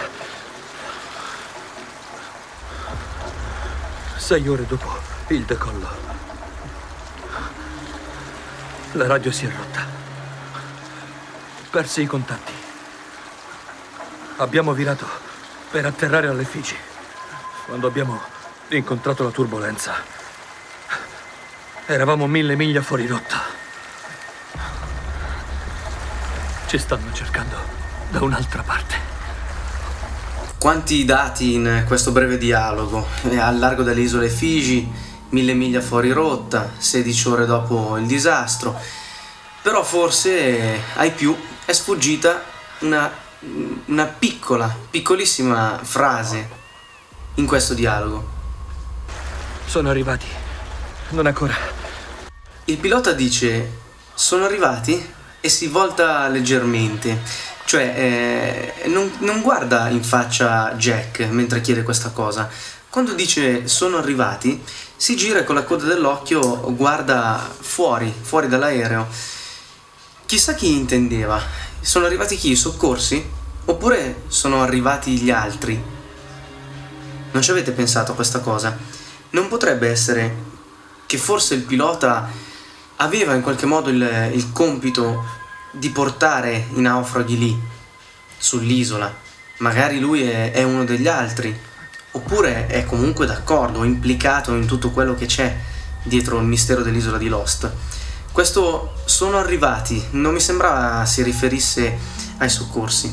Sei 4.31 4.47
ore 4.47 4.65
dopo 4.65 4.87
il 5.31 5.43
decollo. 5.43 5.89
La 8.93 9.09
radio 9.09 9.33
si 9.33 9.45
è 9.45 9.51
rotta. 9.51 9.85
Persi 11.69 12.03
i 12.03 12.07
contatti. 12.07 12.53
Abbiamo 14.37 14.73
virato 14.73 15.05
per 15.73 15.85
atterrare 15.85 16.29
alle 16.29 16.45
Figi. 16.45 16.77
Quando 17.67 17.89
abbiamo 17.89 18.21
incontrato 18.69 19.25
la 19.25 19.31
turbolenza, 19.31 19.95
eravamo 21.87 22.29
mille 22.29 22.55
miglia 22.55 22.83
fuori 22.83 23.09
rotta. 23.09 23.41
Ci 26.69 26.79
stanno 26.79 27.13
cercando 27.13 27.57
da 28.11 28.23
un'altra 28.23 28.63
parte. 28.63 29.20
Quanti 30.61 31.07
dati 31.07 31.55
in 31.55 31.85
questo 31.87 32.13
breve 32.13 32.37
dialogo. 32.37 33.07
È 33.23 33.39
al 33.39 33.59
largo 33.59 33.83
delle 33.83 34.03
isole 34.03 34.29
Figi, 34.29 34.87
mille 35.31 35.55
miglia 35.55 35.81
fuori 35.81 36.13
rotta, 36.13 36.73
16 36.77 37.29
ore 37.29 37.47
dopo 37.47 37.97
il 37.97 38.05
disastro. 38.05 38.79
Però 39.63 39.83
forse 39.83 40.79
ai 40.97 41.13
più 41.13 41.35
è 41.65 41.73
sfuggita 41.73 42.43
una, 42.81 43.11
una 43.87 44.05
piccola, 44.05 44.77
piccolissima 44.91 45.81
frase 45.83 46.51
in 47.37 47.47
questo 47.47 47.73
dialogo. 47.73 48.29
Sono 49.65 49.89
arrivati. 49.89 50.27
Non 51.09 51.25
ancora. 51.25 51.55
Il 52.67 52.77
pilota 52.77 53.13
dice 53.13 53.79
sono 54.13 54.45
arrivati 54.45 55.13
e 55.41 55.49
si 55.49 55.69
volta 55.69 56.29
leggermente, 56.29 57.23
cioè 57.65 58.73
eh, 58.83 58.89
non, 58.89 59.11
non 59.19 59.43
guarda 59.43 59.89
in 59.89 60.03
faccia 60.03 60.75
Jack 60.75 61.21
mentre 61.31 61.61
chiede 61.61 61.83
questa 61.83 62.11
cosa. 62.11 62.49
Quando 62.89 63.13
dice 63.15 63.69
sono 63.69 63.99
arrivati, 63.99 64.63
si 64.97 65.17
gira 65.17 65.45
con 65.45 65.55
la 65.55 65.63
coda 65.63 65.85
dell'occhio 65.85 66.75
guarda 66.75 67.49
fuori, 67.61 68.13
fuori 68.21 68.49
dall'aereo. 68.49 69.07
Chissà 70.27 70.55
chi 70.55 70.73
intendeva. 70.73 71.41
Sono 71.81 72.07
arrivati 72.07 72.37
chi? 72.37 72.51
I 72.51 72.57
soccorsi? 72.57 73.25
Oppure 73.65 74.23
sono 74.27 74.63
arrivati 74.63 75.19
gli 75.19 75.31
altri? 75.31 75.81
Non 77.33 77.43
ci 77.43 77.51
avete 77.51 77.71
pensato 77.71 78.13
a 78.13 78.15
questa 78.17 78.41
cosa? 78.41 78.77
Non 79.31 79.49
potrebbe 79.49 79.89
essere 79.89 80.49
che 81.07 81.19
forse 81.19 81.55
il 81.55 81.63
pilota 81.63 82.29
aveva 82.97 83.35
in 83.35 83.43
qualche 83.43 83.67
modo 83.67 83.91
il, 83.91 84.31
il 84.33 84.53
compito 84.53 85.25
di 85.71 85.91
portare 85.91 86.67
i 86.75 86.81
naufraghi 86.81 87.39
lì, 87.39 87.61
sull'isola. 88.37 89.15
Magari 89.59 89.99
lui 89.99 90.23
è, 90.23 90.53
è 90.53 90.63
uno 90.63 90.85
degli 90.85 91.07
altri, 91.07 91.57
oppure 92.13 92.67
è 92.67 92.85
comunque 92.85 93.27
d'accordo, 93.27 93.85
implicato 93.85 94.55
in 94.55 94.67
tutto 94.67 94.91
quello 94.91 95.15
che 95.15 95.27
c'è 95.27 95.57
dietro 96.03 96.39
il 96.39 96.47
mistero 96.47 96.83
dell'isola 96.83 97.19
di 97.19 97.29
Lost. 97.29 97.71
Questo 98.33 98.95
sono 99.05 99.39
arrivati, 99.39 100.03
non 100.13 100.33
mi 100.33 100.41
sembrava 100.41 101.05
si 101.05 101.23
riferisse 101.23 101.99
ai 102.39 102.49
soccorsi. 102.49 103.13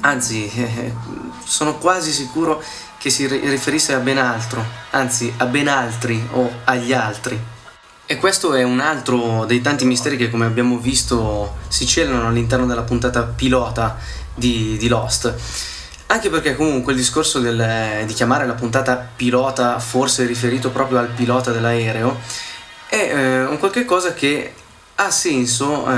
Anzi, 0.00 0.48
eh, 0.48 0.94
sono 1.44 1.76
quasi 1.78 2.12
sicuro 2.12 2.62
che 2.98 3.10
si 3.10 3.26
riferisse 3.26 3.94
a 3.94 3.98
ben 3.98 4.18
altro, 4.18 4.64
anzi 4.90 5.32
a 5.36 5.46
ben 5.46 5.68
altri 5.68 6.26
o 6.32 6.50
agli 6.64 6.92
altri. 6.92 7.40
E 8.10 8.16
questo 8.16 8.54
è 8.54 8.62
un 8.62 8.80
altro 8.80 9.44
dei 9.44 9.60
tanti 9.60 9.84
misteri 9.84 10.16
che, 10.16 10.30
come 10.30 10.46
abbiamo 10.46 10.78
visto, 10.78 11.58
si 11.68 11.86
celano 11.86 12.26
all'interno 12.26 12.64
della 12.64 12.80
puntata 12.80 13.22
pilota 13.24 13.98
di, 14.34 14.78
di 14.78 14.88
Lost. 14.88 15.34
Anche 16.06 16.30
perché 16.30 16.56
comunque 16.56 16.92
il 16.92 16.98
discorso 16.98 17.38
del, 17.38 18.04
di 18.06 18.14
chiamare 18.14 18.46
la 18.46 18.54
puntata 18.54 18.96
pilota, 19.14 19.78
forse 19.78 20.24
riferito 20.24 20.70
proprio 20.70 21.00
al 21.00 21.08
pilota 21.08 21.52
dell'aereo, 21.52 22.18
è 22.88 23.12
eh, 23.14 23.44
un 23.44 23.58
qualche 23.58 23.84
cosa 23.84 24.14
che 24.14 24.54
ha 24.94 25.10
senso 25.10 25.86
eh, 25.92 25.94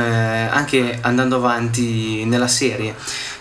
anche 0.51 0.99
andando 1.03 1.37
avanti 1.37 2.25
nella 2.25 2.49
serie. 2.49 2.93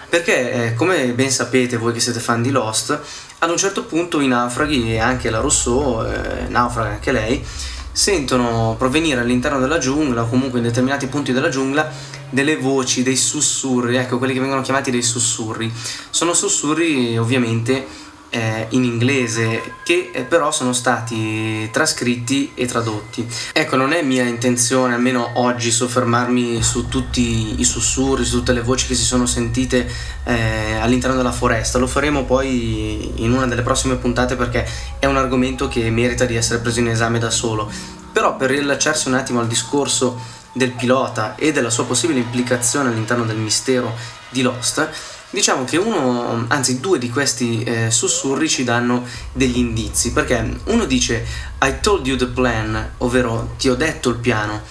Perché, 0.07 0.51
eh, 0.51 0.73
come 0.75 1.07
ben 1.13 1.31
sapete 1.31 1.77
voi 1.77 1.93
che 1.93 1.99
siete 1.99 2.19
fan 2.19 2.43
di 2.43 2.51
Lost, 2.51 2.99
ad 3.39 3.49
un 3.49 3.57
certo 3.57 3.85
punto 3.85 4.19
i 4.19 4.27
naufraghi 4.27 4.93
e 4.93 4.99
anche 4.99 5.31
la 5.31 5.39
Rousseau, 5.39 6.05
eh, 6.05 6.47
naufraga 6.49 6.89
anche 6.89 7.11
lei, 7.11 7.43
sentono 7.99 8.75
provenire 8.77 9.19
all'interno 9.19 9.59
della 9.59 9.77
giungla 9.77 10.21
o 10.21 10.29
comunque 10.29 10.59
in 10.59 10.63
determinati 10.63 11.07
punti 11.07 11.33
della 11.33 11.49
giungla 11.49 11.91
delle 12.29 12.55
voci, 12.55 13.03
dei 13.03 13.17
sussurri, 13.17 13.97
ecco 13.97 14.17
quelli 14.17 14.31
che 14.31 14.39
vengono 14.39 14.61
chiamati 14.61 14.89
dei 14.89 15.01
sussurri. 15.01 15.69
Sono 16.09 16.33
sussurri 16.33 17.17
ovviamente 17.17 17.85
eh, 18.29 18.67
in 18.69 18.83
inglese 18.83 19.75
che 19.83 20.11
eh, 20.13 20.23
però 20.23 20.51
sono 20.51 20.73
stati 20.73 21.69
trascritti 21.71 22.51
e 22.55 22.65
tradotti. 22.65 23.27
Ecco, 23.53 23.75
non 23.75 23.91
è 23.91 24.01
mia 24.01 24.23
intenzione, 24.23 24.93
almeno 24.93 25.31
oggi, 25.35 25.71
soffermarmi 25.71 26.61
su 26.61 26.87
tutti 26.87 27.59
i 27.59 27.63
sussurri, 27.63 28.23
su 28.23 28.37
tutte 28.37 28.53
le 28.53 28.61
voci 28.61 28.87
che 28.87 28.95
si 28.95 29.03
sono 29.03 29.25
sentite 29.25 29.89
eh, 30.23 30.75
all'interno 30.75 31.15
della 31.15 31.31
foresta. 31.31 31.77
Lo 31.77 31.87
faremo 31.87 32.25
poi 32.25 33.23
in 33.23 33.31
una 33.33 33.47
delle 33.47 33.61
prossime 33.61 33.95
puntate 33.95 34.35
perché 34.35 34.67
è 34.99 35.05
un 35.05 35.17
argomento 35.17 35.67
che 35.67 35.89
merita 35.89 36.25
di 36.25 36.35
essere 36.35 36.59
preso 36.59 36.79
in 36.79 36.89
esame 36.89 37.19
da 37.19 37.29
solo. 37.29 37.69
Però 38.11 38.35
per 38.35 38.49
riallacciarsi 38.49 39.07
un 39.07 39.13
attimo 39.15 39.39
al 39.39 39.47
discorso 39.47 40.37
del 40.51 40.71
pilota 40.71 41.35
e 41.35 41.51
della 41.51 41.69
sua 41.69 41.85
possibile 41.85 42.19
implicazione 42.19 42.89
all'interno 42.89 43.23
del 43.23 43.37
mistero 43.37 43.95
di 44.29 44.41
Lost, 44.41 44.89
diciamo 45.29 45.63
che 45.63 45.77
uno, 45.77 46.45
anzi 46.47 46.79
due 46.79 46.97
di 46.97 47.09
questi 47.09 47.63
eh, 47.63 47.91
sussurri 47.91 48.49
ci 48.49 48.63
danno 48.63 49.05
degli 49.33 49.57
indizi, 49.57 50.11
perché 50.11 50.59
uno 50.65 50.85
dice 50.85 51.25
I 51.61 51.75
told 51.81 52.05
you 52.07 52.17
the 52.17 52.27
plan, 52.27 52.93
ovvero 52.97 53.53
ti 53.57 53.69
ho 53.69 53.75
detto 53.75 54.09
il 54.09 54.17
piano, 54.17 54.61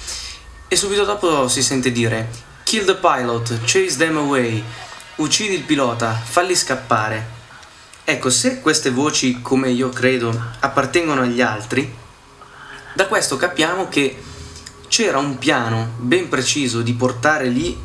e 0.68 0.77
subito 0.77 1.05
dopo 1.05 1.49
si 1.49 1.62
sente 1.62 1.92
dire 1.92 2.47
Kill 2.62 2.85
the 2.85 2.97
pilot, 2.97 3.61
chase 3.64 3.97
them 3.97 4.16
away, 4.18 4.62
uccidi 5.16 5.55
il 5.55 5.62
pilota, 5.62 6.12
falli 6.12 6.55
scappare. 6.55 7.37
Ecco, 8.05 8.31
se 8.31 8.61
queste 8.61 8.90
voci, 8.90 9.40
come 9.42 9.71
io 9.71 9.88
credo, 9.90 10.33
appartengono 10.61 11.23
agli 11.23 11.40
altri, 11.40 11.94
Da 12.99 13.07
questo 13.07 13.37
capiamo 13.37 13.87
che 13.88 14.21
c'era 14.88 15.18
un 15.18 15.38
piano 15.38 15.92
ben 15.99 16.29
preciso 16.29 16.81
di 16.81 16.94
portare 16.94 17.47
lì 17.47 17.81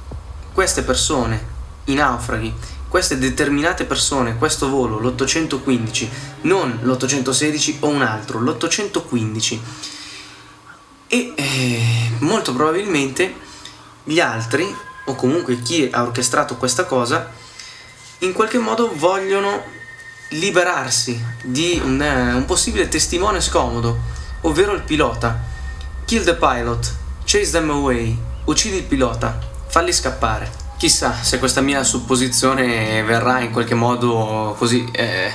queste 0.52 0.82
persone, 0.82 1.53
i 1.86 1.94
naufraghi, 1.94 2.54
queste 2.88 3.18
determinate 3.18 3.86
persone, 3.86 4.38
questo 4.38 4.70
volo, 4.70 5.00
l'815, 5.00 6.08
non 6.42 6.80
l'816 6.84 7.78
o 7.80 7.88
un 7.88 8.04
altro, 8.04 8.40
l'815. 8.40 9.60
E 11.08 11.34
eh, 11.36 12.12
molto 12.20 12.54
probabilmente 12.54 13.34
gli 14.04 14.20
altri, 14.20 14.72
o 15.06 15.16
comunque 15.16 15.62
chi 15.62 15.90
ha 15.92 16.04
orchestrato 16.04 16.56
questa 16.56 16.86
cosa, 16.86 17.32
in 18.20 18.32
qualche 18.32 18.60
modo 18.60 18.92
vogliono 18.96 19.64
liberarsi 20.30 21.20
di 21.44 21.82
un, 21.84 22.02
eh, 22.02 22.34
un 22.34 22.46
possibile 22.46 22.88
testimone 22.88 23.42
scomodo, 23.42 23.98
ovvero 24.42 24.74
il 24.74 24.84
pilota. 24.84 25.52
Kill 26.06 26.24
the 26.24 26.36
pilot, 26.36 26.96
chase 27.26 27.52
them 27.52 27.70
away, 27.70 28.16
uccidi 28.46 28.78
il 28.78 28.84
pilota, 28.84 29.40
falli 29.68 29.92
scappare. 29.92 30.63
Chissà 30.84 31.16
se 31.22 31.40
questa 31.40 31.62
mia 31.62 31.82
supposizione 31.82 33.02
verrà 33.04 33.40
in 33.40 33.52
qualche 33.52 33.74
modo 33.74 34.54
così 34.58 34.86
eh, 34.92 35.32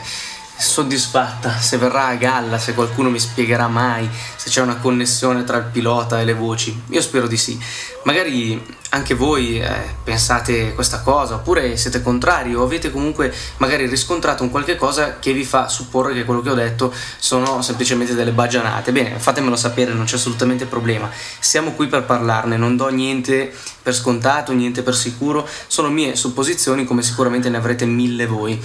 soddisfatta, 0.59 1.57
se 1.57 1.79
verrà 1.79 2.09
a 2.09 2.17
galla, 2.17 2.59
se 2.59 2.75
qualcuno 2.75 3.09
mi 3.09 3.19
spiegherà 3.19 3.67
mai 3.67 4.11
se 4.37 4.51
c'è 4.51 4.61
una 4.61 4.77
connessione 4.77 5.45
tra 5.45 5.57
il 5.57 5.65
pilota 5.73 6.21
e 6.21 6.27
le 6.27 6.35
voci. 6.35 6.79
Io 6.91 7.01
spero 7.01 7.27
di 7.27 7.39
sì. 7.39 7.59
Magari 8.05 8.63
anche 8.91 9.15
voi 9.15 9.61
eh, 9.61 9.95
pensate 10.03 10.75
questa 10.75 11.01
cosa, 11.01 11.37
oppure 11.37 11.77
siete 11.77 12.03
contrari 12.03 12.55
o 12.55 12.63
avete 12.63 12.91
comunque 12.91 13.35
magari 13.57 13.87
riscontrato 13.87 14.43
un 14.43 14.51
qualche 14.51 14.77
cosa 14.77 15.19
che 15.19 15.33
vi 15.33 15.45
fa 15.45 15.69
supporre 15.69 16.15
che 16.15 16.25
quello 16.25 16.41
che 16.43 16.51
ho 16.51 16.55
detto 16.55 16.93
sono 17.19 17.63
semplicemente 17.63 18.15
delle 18.15 18.33
baggianate. 18.33 18.93
Bene, 18.93 19.19
fatemelo 19.19 19.57
sapere, 19.57 19.93
non 19.93 20.05
c'è 20.05 20.17
assolutamente 20.17 20.67
problema. 20.67 21.11
Siamo 21.39 21.73
qui 21.73 21.87
per 21.87 22.05
parlarne, 22.05 22.57
non 22.57 22.77
do 22.77 22.89
niente 22.89 23.55
per 23.89 23.97
scontato, 23.97 24.53
niente 24.53 24.83
per 24.83 24.95
sicuro, 24.95 25.49
sono 25.67 25.89
mie 25.89 26.15
supposizioni 26.15 26.85
come 26.85 27.01
sicuramente 27.01 27.49
ne 27.49 27.57
avrete 27.57 27.87
mille 27.87 28.27
voi. 28.27 28.61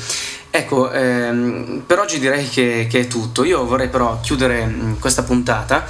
Ecco, 0.49 0.91
ehm, 0.91 1.83
per 1.87 1.99
oggi 1.99 2.19
direi 2.19 2.49
che, 2.49 2.87
che, 2.89 2.99
è 3.01 3.07
tutto. 3.07 3.45
Io 3.45 3.65
vorrei 3.65 3.87
però 3.87 4.19
chiudere 4.21 4.95
questa 4.99 5.23
puntata 5.23 5.85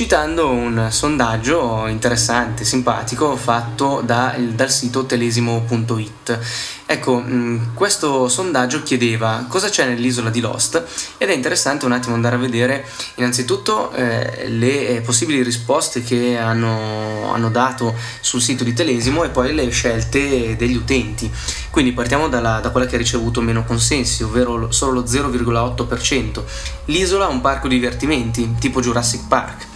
citando 0.00 0.48
un 0.48 0.88
sondaggio 0.90 1.86
interessante, 1.86 2.64
simpatico, 2.64 3.36
fatto 3.36 4.00
da, 4.02 4.34
dal 4.38 4.70
sito 4.70 5.04
telesimo.it. 5.04 6.38
Ecco, 6.86 7.20
mm, 7.20 7.74
questo 7.74 8.26
sondaggio 8.26 8.82
chiedeva 8.82 9.44
cosa 9.46 9.68
c'è 9.68 9.86
nell'isola 9.86 10.30
di 10.30 10.40
Lost 10.40 10.82
ed 11.18 11.28
è 11.28 11.34
interessante 11.34 11.84
un 11.84 11.92
attimo 11.92 12.14
andare 12.14 12.36
a 12.36 12.38
vedere 12.38 12.82
innanzitutto 13.16 13.92
eh, 13.92 14.48
le 14.48 14.88
eh, 14.88 15.00
possibili 15.02 15.42
risposte 15.42 16.02
che 16.02 16.38
hanno, 16.38 17.30
hanno, 17.34 17.50
dato 17.50 17.94
sul 18.20 18.40
sito 18.40 18.64
di 18.64 18.72
Telesimo 18.72 19.22
e 19.24 19.28
poi 19.28 19.54
le 19.54 19.68
scelte 19.68 20.56
degli 20.56 20.76
utenti. 20.76 21.30
Quindi 21.68 21.92
partiamo 21.92 22.28
dalla, 22.30 22.60
da 22.60 22.70
quella 22.70 22.86
che 22.86 22.94
ha 22.94 22.98
ricevuto 22.98 23.42
meno 23.42 23.64
consensi, 23.64 24.22
ovvero 24.22 24.72
solo 24.72 24.92
lo 24.92 25.02
0,8%. 25.02 26.42
L'isola 26.86 27.26
ha 27.26 27.28
un 27.28 27.42
parco 27.42 27.68
divertimenti, 27.68 28.54
tipo 28.58 28.80
Jurassic 28.80 29.26
Park 29.28 29.69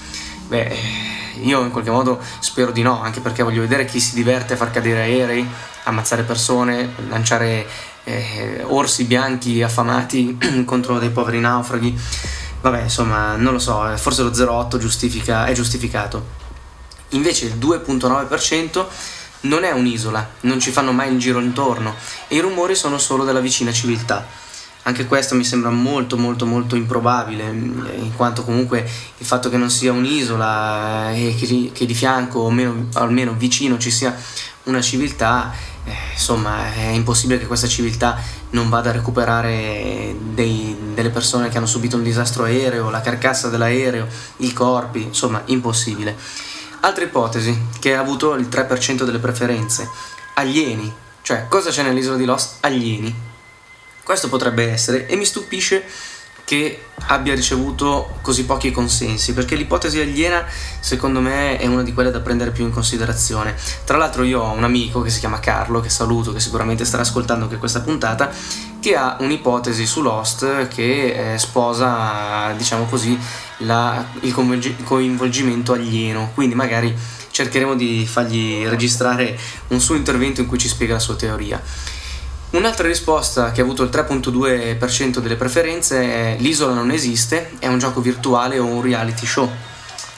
Beh, 0.47 0.77
io 1.43 1.63
in 1.63 1.71
qualche 1.71 1.91
modo 1.91 2.21
spero 2.39 2.71
di 2.71 2.83
no, 2.83 3.01
anche 3.01 3.21
perché 3.21 3.43
voglio 3.43 3.61
vedere 3.61 3.85
chi 3.87 3.99
si 3.99 4.15
diverte 4.15 4.55
a 4.55 4.57
far 4.57 4.71
cadere 4.71 5.01
aerei, 5.01 5.47
ammazzare 5.85 6.23
persone, 6.23 6.95
lanciare 7.09 7.67
eh, 8.05 8.63
orsi 8.67 9.05
bianchi 9.05 9.63
affamati 9.63 10.39
contro 10.65 10.99
dei 10.99 11.11
poveri 11.11 11.41
naufraghi. 11.41 11.99
Vabbè, 12.61 12.83
insomma, 12.83 13.37
non 13.37 13.53
lo 13.53 13.59
so, 13.59 13.91
eh, 13.91 13.97
forse 13.97 14.23
lo 14.23 14.31
0,8 14.31 14.79
giustifica, 14.79 15.47
è 15.47 15.53
giustificato. 15.53 16.43
Invece 17.11 17.47
il 17.47 17.55
2,9% 17.55 18.87
non 19.43 19.65
è 19.65 19.71
un'isola, 19.73 20.27
non 20.41 20.61
ci 20.61 20.71
fanno 20.71 20.93
mai 20.93 21.13
il 21.13 21.19
giro 21.19 21.41
intorno 21.41 21.95
e 22.29 22.37
i 22.37 22.41
rumori 22.41 22.75
sono 22.75 22.99
solo 22.99 23.25
della 23.25 23.41
vicina 23.41 23.73
civiltà 23.73 24.27
anche 24.85 25.07
questo 25.07 25.35
mi 25.35 25.45
sembra 25.45 25.71
molto 25.71 26.17
molto 26.17 26.47
molto 26.47 26.77
improbabile 26.77 27.45
in 27.45 28.13
quanto 28.17 28.45
comunque 28.45 28.89
il 29.19 29.27
fatto 29.27 29.49
che 29.49 29.57
non 29.57 29.71
sia 29.71 29.93
un'isola 29.93 31.13
eh, 31.13 31.29
e 31.29 31.35
che, 31.35 31.71
che 31.73 31.87
di 31.87 31.95
fianco 31.95 32.41
o 32.41 32.51
meno, 32.51 32.89
almeno 32.95 33.35
vicino 33.35 33.79
ci 33.79 33.91
sia 33.91 34.15
una 34.65 34.81
civiltà 34.81 35.53
eh, 35.85 35.93
insomma 36.13 36.73
è 36.75 36.89
impossibile 36.89 37.39
che 37.39 37.47
questa 37.47 37.67
civiltà 37.67 38.19
non 38.51 38.69
vada 38.69 38.91
a 38.91 38.93
recuperare 38.93 40.15
dei, 40.21 40.77
delle 40.95 41.11
persone 41.11 41.49
che 41.49 41.57
hanno 41.57 41.67
subito 41.67 41.97
un 41.97 42.03
disastro 42.03 42.45
aereo 42.45 42.91
la 42.91 43.01
carcassa 43.01 43.49
dell'aereo 43.49 44.07
i 44.39 44.53
corpi 44.53 45.03
insomma 45.03 45.43
impossibile. 45.47 46.17
Altra 46.81 47.05
ipotesi 47.05 47.69
che 47.81 47.95
ha 47.97 48.01
avuto 48.01 48.35
il 48.35 48.49
3% 48.51 49.05
delle 49.05 49.19
preferenze 49.19 49.89
alieni. 50.35 50.93
Cioè 51.23 51.47
cosa 51.49 51.71
c'è 51.71 51.83
nell'isola 51.83 52.17
di 52.17 52.27
Lost? 52.27 52.57
Alieni 52.61 53.33
questo 54.05 54.29
potrebbe 54.29 54.71
essere 54.71 55.07
e 55.07 55.17
mi 55.17 55.25
stupisce 55.25 55.83
che 56.45 56.79
abbia 57.07 57.35
ricevuto 57.35 58.19
così 58.21 58.45
pochi 58.45 58.71
consensi, 58.71 59.33
perché 59.33 59.57
l'ipotesi 59.57 59.99
aliena 59.99 60.45
secondo 60.79 61.21
me 61.21 61.57
è 61.57 61.67
una 61.67 61.83
di 61.83 61.95
quelle 61.95 62.11
da 62.11 62.21
prendere 62.21 62.51
più 62.51 62.65
in 62.65 62.71
considerazione. 62.71 63.57
Tra 63.85 63.97
l'altro 63.97 64.23
io 64.23 64.43
ho 64.43 64.53
un 64.53 64.63
amico 64.63 65.01
che 65.01 65.11
si 65.11 65.21
chiama 65.21 65.41
Carlo, 65.41 65.81
che 65.81 65.89
saluto, 65.89 66.33
che 66.33 66.41
sicuramente 66.41 66.85
starà 66.85 67.03
ascoltando 67.03 67.45
anche 67.45 67.57
questa 67.57 67.81
puntata, 67.81 68.31
che 68.79 68.95
ha 68.95 69.17
un'ipotesi 69.21 69.87
su 69.87 70.03
Lost 70.03 70.69
che 70.69 71.33
eh, 71.33 71.39
sposa, 71.39 72.53
diciamo 72.57 72.85
così, 72.85 73.19
la, 73.59 74.05
il 74.21 74.35
coinvolgimento 74.85 75.73
alieno, 75.73 76.31
quindi 76.35 76.55
magari 76.55 76.95
cercheremo 77.31 77.75
di 77.75 78.07
fargli 78.07 78.67
registrare 78.67 79.37
un 79.69 79.81
suo 79.81 79.95
intervento 79.95 80.41
in 80.43 80.47
cui 80.47 80.59
ci 80.59 80.69
spiega 80.69 80.95
la 80.95 81.01
sua 81.01 81.17
teoria. 81.17 81.61
Un'altra 82.55 82.87
risposta 82.87 83.51
che 83.51 83.61
ha 83.61 83.65
avuto 83.65 83.83
il 83.83 83.91
3.2% 83.91 85.19
delle 85.19 85.35
preferenze 85.35 86.01
è 86.01 86.37
l'isola 86.39 86.73
non 86.73 86.93
esiste, 86.93 87.51
è 87.59 87.67
un 87.67 87.81
gioco 87.81 88.01
virtuale 88.01 88.61
o 88.61 88.65
un 88.65 88.81
reality 88.81 89.27
show. 89.27 89.51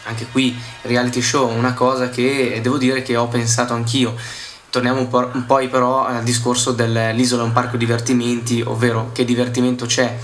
Anche 0.05 0.27
qui 0.31 0.55
reality 0.83 1.23
show 1.23 1.51
è 1.51 1.55
una 1.55 1.73
cosa 1.73 2.11
che 2.11 2.61
devo 2.63 2.77
dire 2.77 3.01
che 3.01 3.17
ho 3.17 3.27
pensato 3.27 3.73
anch'io. 3.73 4.15
Torniamo 4.69 5.01
un, 5.01 5.09
po', 5.09 5.31
un 5.33 5.47
però 5.71 6.05
al 6.05 6.25
discorso 6.25 6.73
dell'isola 6.73 7.41
è 7.41 7.47
un 7.47 7.53
parco 7.53 7.79
divertimenti, 7.79 8.61
ovvero 8.61 9.13
che 9.15 9.25
divertimento 9.25 9.87
c'è 9.87 10.15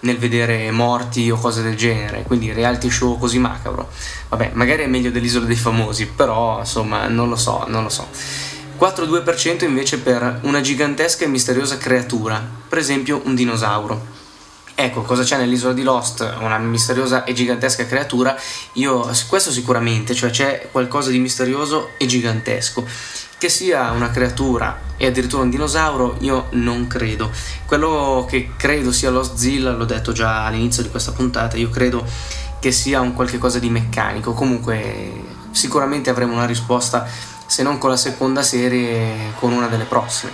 nel 0.00 0.18
vedere 0.18 0.70
morti 0.72 1.30
o 1.30 1.38
cose 1.38 1.62
del 1.62 1.74
genere, 1.74 2.24
quindi 2.24 2.52
reality 2.52 2.90
show 2.90 3.18
così 3.18 3.38
macabro. 3.38 3.88
Vabbè, 4.28 4.50
magari 4.52 4.82
è 4.82 4.86
meglio 4.88 5.10
dell'isola 5.10 5.46
dei 5.46 5.56
famosi, 5.56 6.04
però 6.04 6.58
insomma 6.58 7.08
non 7.08 7.30
lo 7.30 7.36
so, 7.36 7.64
non 7.68 7.82
lo 7.82 7.88
so. 7.88 8.06
4,2% 8.82 9.62
invece 9.62 9.98
per 9.98 10.40
una 10.42 10.60
gigantesca 10.60 11.24
e 11.24 11.28
misteriosa 11.28 11.78
creatura, 11.78 12.44
per 12.68 12.78
esempio 12.78 13.22
un 13.26 13.36
dinosauro. 13.36 14.06
Ecco, 14.74 15.02
cosa 15.02 15.22
c'è 15.22 15.36
nell'isola 15.36 15.72
di 15.72 15.84
Lost? 15.84 16.28
Una 16.40 16.58
misteriosa 16.58 17.22
e 17.22 17.32
gigantesca 17.32 17.86
creatura? 17.86 18.36
Io, 18.72 19.08
questo 19.28 19.52
sicuramente, 19.52 20.14
cioè 20.14 20.30
c'è 20.30 20.68
qualcosa 20.72 21.10
di 21.10 21.20
misterioso 21.20 21.90
e 21.96 22.06
gigantesco. 22.06 22.84
Che 23.38 23.48
sia 23.48 23.92
una 23.92 24.10
creatura 24.10 24.80
e 24.96 25.06
addirittura 25.06 25.44
un 25.44 25.50
dinosauro, 25.50 26.16
io 26.18 26.48
non 26.52 26.88
credo. 26.88 27.30
Quello 27.66 28.26
che 28.28 28.50
credo 28.56 28.90
sia 28.90 29.10
Lost 29.10 29.36
Zilla, 29.36 29.70
l'ho 29.70 29.84
detto 29.84 30.10
già 30.10 30.44
all'inizio 30.44 30.82
di 30.82 30.90
questa 30.90 31.12
puntata, 31.12 31.56
io 31.56 31.70
credo 31.70 32.04
che 32.58 32.72
sia 32.72 33.00
un 33.00 33.14
qualche 33.14 33.38
cosa 33.38 33.60
di 33.60 33.70
meccanico. 33.70 34.32
Comunque, 34.32 35.22
sicuramente 35.52 36.10
avremo 36.10 36.32
una 36.32 36.46
risposta 36.46 37.30
se 37.52 37.62
non 37.62 37.76
con 37.76 37.90
la 37.90 37.98
seconda 37.98 38.42
serie 38.42 39.34
con 39.38 39.52
una 39.52 39.66
delle 39.66 39.84
prossime. 39.84 40.32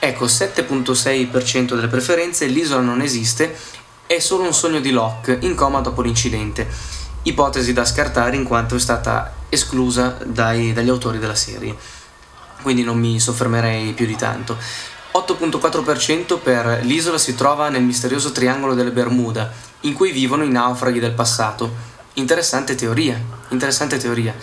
Ecco, 0.00 0.24
7.6% 0.24 1.76
delle 1.76 1.86
preferenze, 1.86 2.46
l'isola 2.46 2.80
non 2.80 3.00
esiste, 3.00 3.56
è 4.06 4.18
solo 4.18 4.42
un 4.42 4.52
sogno 4.52 4.80
di 4.80 4.90
Locke, 4.90 5.38
in 5.42 5.54
coma 5.54 5.80
dopo 5.80 6.02
l'incidente. 6.02 6.68
Ipotesi 7.22 7.72
da 7.72 7.84
scartare 7.84 8.34
in 8.34 8.42
quanto 8.42 8.74
è 8.74 8.80
stata 8.80 9.34
esclusa 9.50 10.18
dai, 10.24 10.72
dagli 10.72 10.88
autori 10.88 11.20
della 11.20 11.36
serie. 11.36 11.76
Quindi 12.60 12.82
non 12.82 12.98
mi 12.98 13.20
soffermerei 13.20 13.92
più 13.92 14.06
di 14.06 14.16
tanto. 14.16 14.56
8.4% 15.12 16.40
per 16.42 16.80
l'isola 16.82 17.18
si 17.18 17.36
trova 17.36 17.68
nel 17.68 17.84
misterioso 17.84 18.32
triangolo 18.32 18.74
delle 18.74 18.90
Bermuda, 18.90 19.48
in 19.82 19.92
cui 19.92 20.10
vivono 20.10 20.42
i 20.42 20.50
naufraghi 20.50 20.98
del 20.98 21.12
passato. 21.12 21.72
Interessante 22.14 22.74
teoria, 22.74 23.16
interessante 23.50 23.96
teoria. 23.96 24.34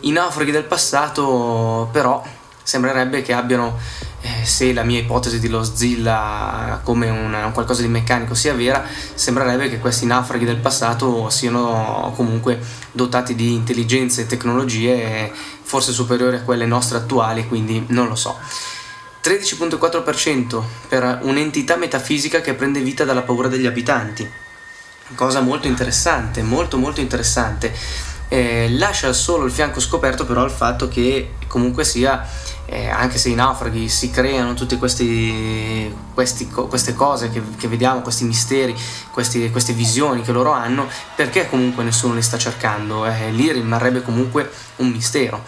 I 0.00 0.10
naufraghi 0.10 0.50
del 0.50 0.64
passato 0.64 1.88
però 1.92 2.22
sembrerebbe 2.62 3.22
che 3.22 3.32
abbiano, 3.32 3.78
eh, 4.20 4.44
se 4.44 4.72
la 4.72 4.82
mia 4.82 4.98
ipotesi 4.98 5.38
di 5.38 5.48
Lostzilla 5.48 6.80
come 6.82 7.08
un 7.08 7.50
qualcosa 7.52 7.82
di 7.82 7.88
meccanico 7.88 8.34
sia 8.34 8.54
vera, 8.54 8.84
sembrerebbe 9.14 9.68
che 9.68 9.78
questi 9.78 10.04
naufraghi 10.04 10.44
del 10.44 10.56
passato 10.56 11.30
siano 11.30 12.12
comunque 12.16 12.58
dotati 12.90 13.34
di 13.36 13.52
intelligenze 13.52 14.22
e 14.22 14.26
tecnologie 14.26 15.32
forse 15.62 15.92
superiori 15.92 16.36
a 16.36 16.42
quelle 16.42 16.66
nostre 16.66 16.98
attuali, 16.98 17.46
quindi 17.46 17.84
non 17.88 18.08
lo 18.08 18.16
so. 18.16 18.36
13.4% 19.22 20.62
per 20.88 21.18
un'entità 21.22 21.76
metafisica 21.76 22.40
che 22.40 22.54
prende 22.54 22.80
vita 22.80 23.04
dalla 23.04 23.22
paura 23.22 23.48
degli 23.48 23.66
abitanti. 23.66 24.28
cosa 25.14 25.40
molto 25.40 25.66
interessante, 25.66 26.42
molto 26.42 26.78
molto 26.78 27.00
interessante. 27.00 27.74
Eh, 28.28 28.68
lascia 28.70 29.12
solo 29.12 29.44
il 29.44 29.52
fianco 29.52 29.78
scoperto 29.78 30.26
però 30.26 30.44
il 30.44 30.50
fatto 30.50 30.88
che 30.88 31.34
comunque 31.46 31.84
sia 31.84 32.26
eh, 32.66 32.88
anche 32.88 33.16
se 33.18 33.28
i 33.28 33.34
naufraghi 33.34 33.88
si 33.88 34.10
creano 34.10 34.54
tutte 34.54 34.76
questi, 34.76 35.94
questi, 36.12 36.48
queste 36.48 36.94
cose 36.94 37.30
che, 37.30 37.40
che, 37.56 37.68
vediamo, 37.68 38.00
questi 38.00 38.24
misteri, 38.24 38.74
questi, 39.10 39.50
queste 39.50 39.72
visioni 39.72 40.22
che 40.22 40.32
loro 40.32 40.50
hanno, 40.50 40.88
perché 41.14 41.48
comunque 41.48 41.84
nessuno 41.84 42.14
li 42.14 42.22
sta 42.22 42.36
cercando? 42.36 43.06
Eh, 43.06 43.30
lì 43.30 43.52
rimarrebbe 43.52 44.02
comunque 44.02 44.50
un 44.76 44.88
mistero. 44.88 45.44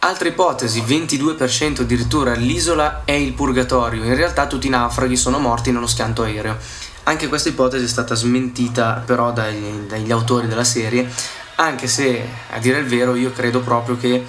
Altra 0.00 0.28
ipotesi, 0.28 0.82
22% 0.82 1.80
addirittura 1.80 2.34
l'isola 2.34 3.02
è 3.04 3.12
il 3.12 3.32
purgatorio, 3.32 4.04
in 4.04 4.14
realtà 4.14 4.46
tutti 4.46 4.68
i 4.68 4.70
naufraghi 4.70 5.16
sono 5.16 5.40
morti 5.40 5.72
nello 5.72 5.88
schianto 5.88 6.22
aereo. 6.22 6.56
Anche 7.04 7.28
questa 7.28 7.48
ipotesi 7.48 7.84
è 7.84 7.88
stata 7.88 8.14
smentita 8.14 9.02
però 9.04 9.32
dagli, 9.32 9.86
dagli 9.88 10.12
autori 10.12 10.46
della 10.46 10.64
serie, 10.64 11.08
anche 11.56 11.86
se 11.86 12.26
a 12.50 12.58
dire 12.58 12.78
il 12.78 12.86
vero 12.86 13.14
io 13.14 13.32
credo 13.32 13.60
proprio 13.60 13.96
che 13.96 14.24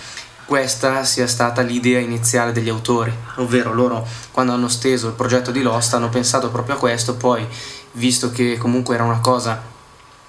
questa 0.45 1.03
sia 1.03 1.27
stata 1.27 1.61
l'idea 1.61 1.99
iniziale 1.99 2.53
degli 2.53 2.69
autori, 2.69 3.13
ovvero 3.35 3.73
loro 3.73 4.07
quando 4.31 4.53
hanno 4.53 4.69
steso 4.69 5.07
il 5.07 5.13
progetto 5.13 5.51
di 5.51 5.61
Lost 5.61 5.93
hanno 5.93 6.07
pensato 6.07 6.49
proprio 6.49 6.75
a 6.75 6.79
questo, 6.79 7.15
poi 7.15 7.45
visto 7.93 8.31
che 8.31 8.57
comunque 8.57 8.95
era 8.95 9.03
una 9.03 9.19
cosa 9.19 9.75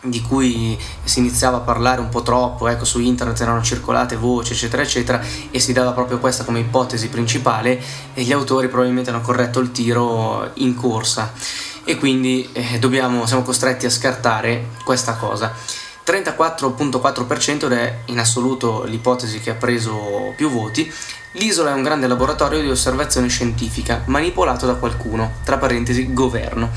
di 0.01 0.21
cui 0.23 0.79
si 1.05 1.21
iniziava 1.21 1.59
a 1.59 1.61
parlare 1.61 2.01
un 2.01 2.09
po' 2.09 2.23
troppo, 2.23 2.67
ecco 2.67 2.85
su 2.85 2.99
internet 3.01 3.41
erano 3.41 3.63
circolate 3.63 4.17
voci 4.17 4.53
eccetera 4.53 4.83
eccetera 4.83 5.21
e 5.51 5.59
si 5.61 5.73
dava 5.73 5.93
proprio 5.93 6.19
questa 6.19 6.45
come 6.45 6.61
ipotesi 6.61 7.09
principale 7.09 7.81
e 8.15 8.23
gli 8.23 8.33
autori 8.33 8.69
probabilmente 8.69 9.11
hanno 9.11 9.21
corretto 9.21 9.61
il 9.61 9.71
tiro 9.71 10.51
in 10.55 10.75
corsa 10.75 11.33
e 11.85 11.97
quindi 11.97 12.49
eh, 12.53 12.79
dobbiamo, 12.81 13.25
siamo 13.27 13.43
costretti 13.43 13.87
a 13.87 13.91
scartare 13.91 14.71
questa 14.85 15.15
cosa. 15.15 15.55
34.4% 16.09 17.67
ed 17.67 17.73
è 17.73 17.99
in 18.07 18.19
assoluto 18.19 18.85
l'ipotesi 18.85 19.41
che 19.41 19.51
ha 19.51 19.55
preso 19.55 20.33
più 20.35 20.49
voti. 20.49 20.91
L'isola 21.33 21.71
è 21.71 21.75
un 21.75 21.83
grande 21.83 22.07
laboratorio 22.07 22.63
di 22.63 22.71
osservazione 22.71 23.29
scientifica 23.29 24.05
manipolato 24.07 24.65
da 24.65 24.77
qualcuno, 24.77 25.35
tra 25.45 25.59
parentesi 25.59 26.15
governo. 26.15 26.71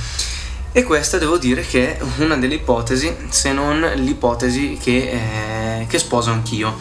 E 0.73 0.83
questa 0.83 1.17
devo 1.17 1.37
dire 1.37 1.61
che 1.61 1.97
è 1.97 2.01
una 2.17 2.35
delle 2.35 2.55
ipotesi, 2.55 3.15
se 3.29 3.53
non 3.53 3.89
l'ipotesi 3.95 4.77
che, 4.81 5.79
eh, 5.79 5.85
che 5.87 5.97
sposo 5.97 6.31
anch'io, 6.31 6.77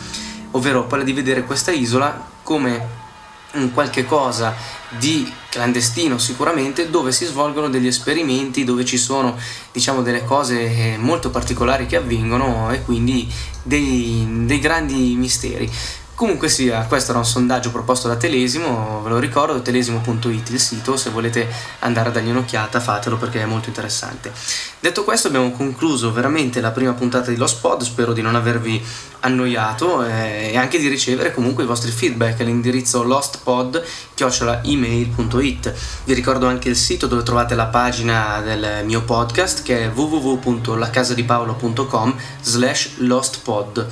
ovvero 0.53 0.87
quella 0.87 1.05
di 1.05 1.13
vedere 1.13 1.45
questa 1.45 1.71
isola 1.71 2.29
come 2.43 3.00
un 3.53 3.73
qualche 3.73 4.05
cosa 4.05 4.55
di 4.91 5.31
clandestino 5.49 6.19
sicuramente 6.19 6.91
dove 6.91 7.13
si 7.13 7.25
svolgono 7.25 7.69
degli 7.69 7.89
esperimenti 7.89 8.65
dove 8.65 8.85
ci 8.85 8.97
sono 8.97 9.37
diciamo 9.73 10.03
delle 10.03 10.25
cose 10.25 10.97
molto 10.99 11.31
particolari 11.31 11.87
che 11.87 11.97
avvengono 11.97 12.71
e 12.71 12.83
quindi 12.83 13.29
dei, 13.63 14.27
dei 14.45 14.59
grandi 14.61 15.15
misteri 15.17 15.71
Comunque 16.21 16.51
sia, 16.51 16.85
questo 16.85 17.13
era 17.13 17.21
un 17.21 17.25
sondaggio 17.25 17.71
proposto 17.71 18.07
da 18.07 18.15
Telesimo, 18.15 19.01
ve 19.03 19.09
lo 19.09 19.19
ricordo, 19.19 19.63
telesimo.it 19.63 20.51
il 20.51 20.61
sito, 20.61 20.99
se 20.99 21.09
volete 21.09 21.49
andare 21.79 22.11
a 22.11 22.13
dargli 22.13 22.29
un'occhiata 22.29 22.79
fatelo 22.79 23.17
perché 23.17 23.41
è 23.41 23.47
molto 23.47 23.71
interessante. 23.71 24.31
Detto 24.81 25.03
questo 25.03 25.29
abbiamo 25.29 25.51
concluso 25.51 26.13
veramente 26.13 26.61
la 26.61 26.73
prima 26.73 26.93
puntata 26.93 27.31
di 27.31 27.39
Lost 27.39 27.63
Pod, 27.63 27.85
spero 27.85 28.13
di 28.13 28.21
non 28.21 28.35
avervi 28.35 28.85
annoiato 29.21 30.05
eh, 30.05 30.51
e 30.53 30.59
anche 30.59 30.79
di 30.79 30.89
ricevere 30.89 31.33
comunque 31.33 31.65
i 31.65 31.67
vostri 31.67 31.91
feedback 31.91 32.39
all'indirizzo 32.41 33.03
lostpod.email.it. 33.03 35.75
Vi 36.05 36.13
ricordo 36.13 36.47
anche 36.47 36.69
il 36.69 36.77
sito 36.77 37.07
dove 37.07 37.23
trovate 37.23 37.55
la 37.55 37.69
pagina 37.69 38.43
del 38.43 38.85
mio 38.85 39.01
podcast 39.05 39.63
che 39.63 39.85
è 39.85 39.89
www.lacasadipaulo.com 39.89 42.15
slash 42.43 42.97
lostpod. 42.99 43.89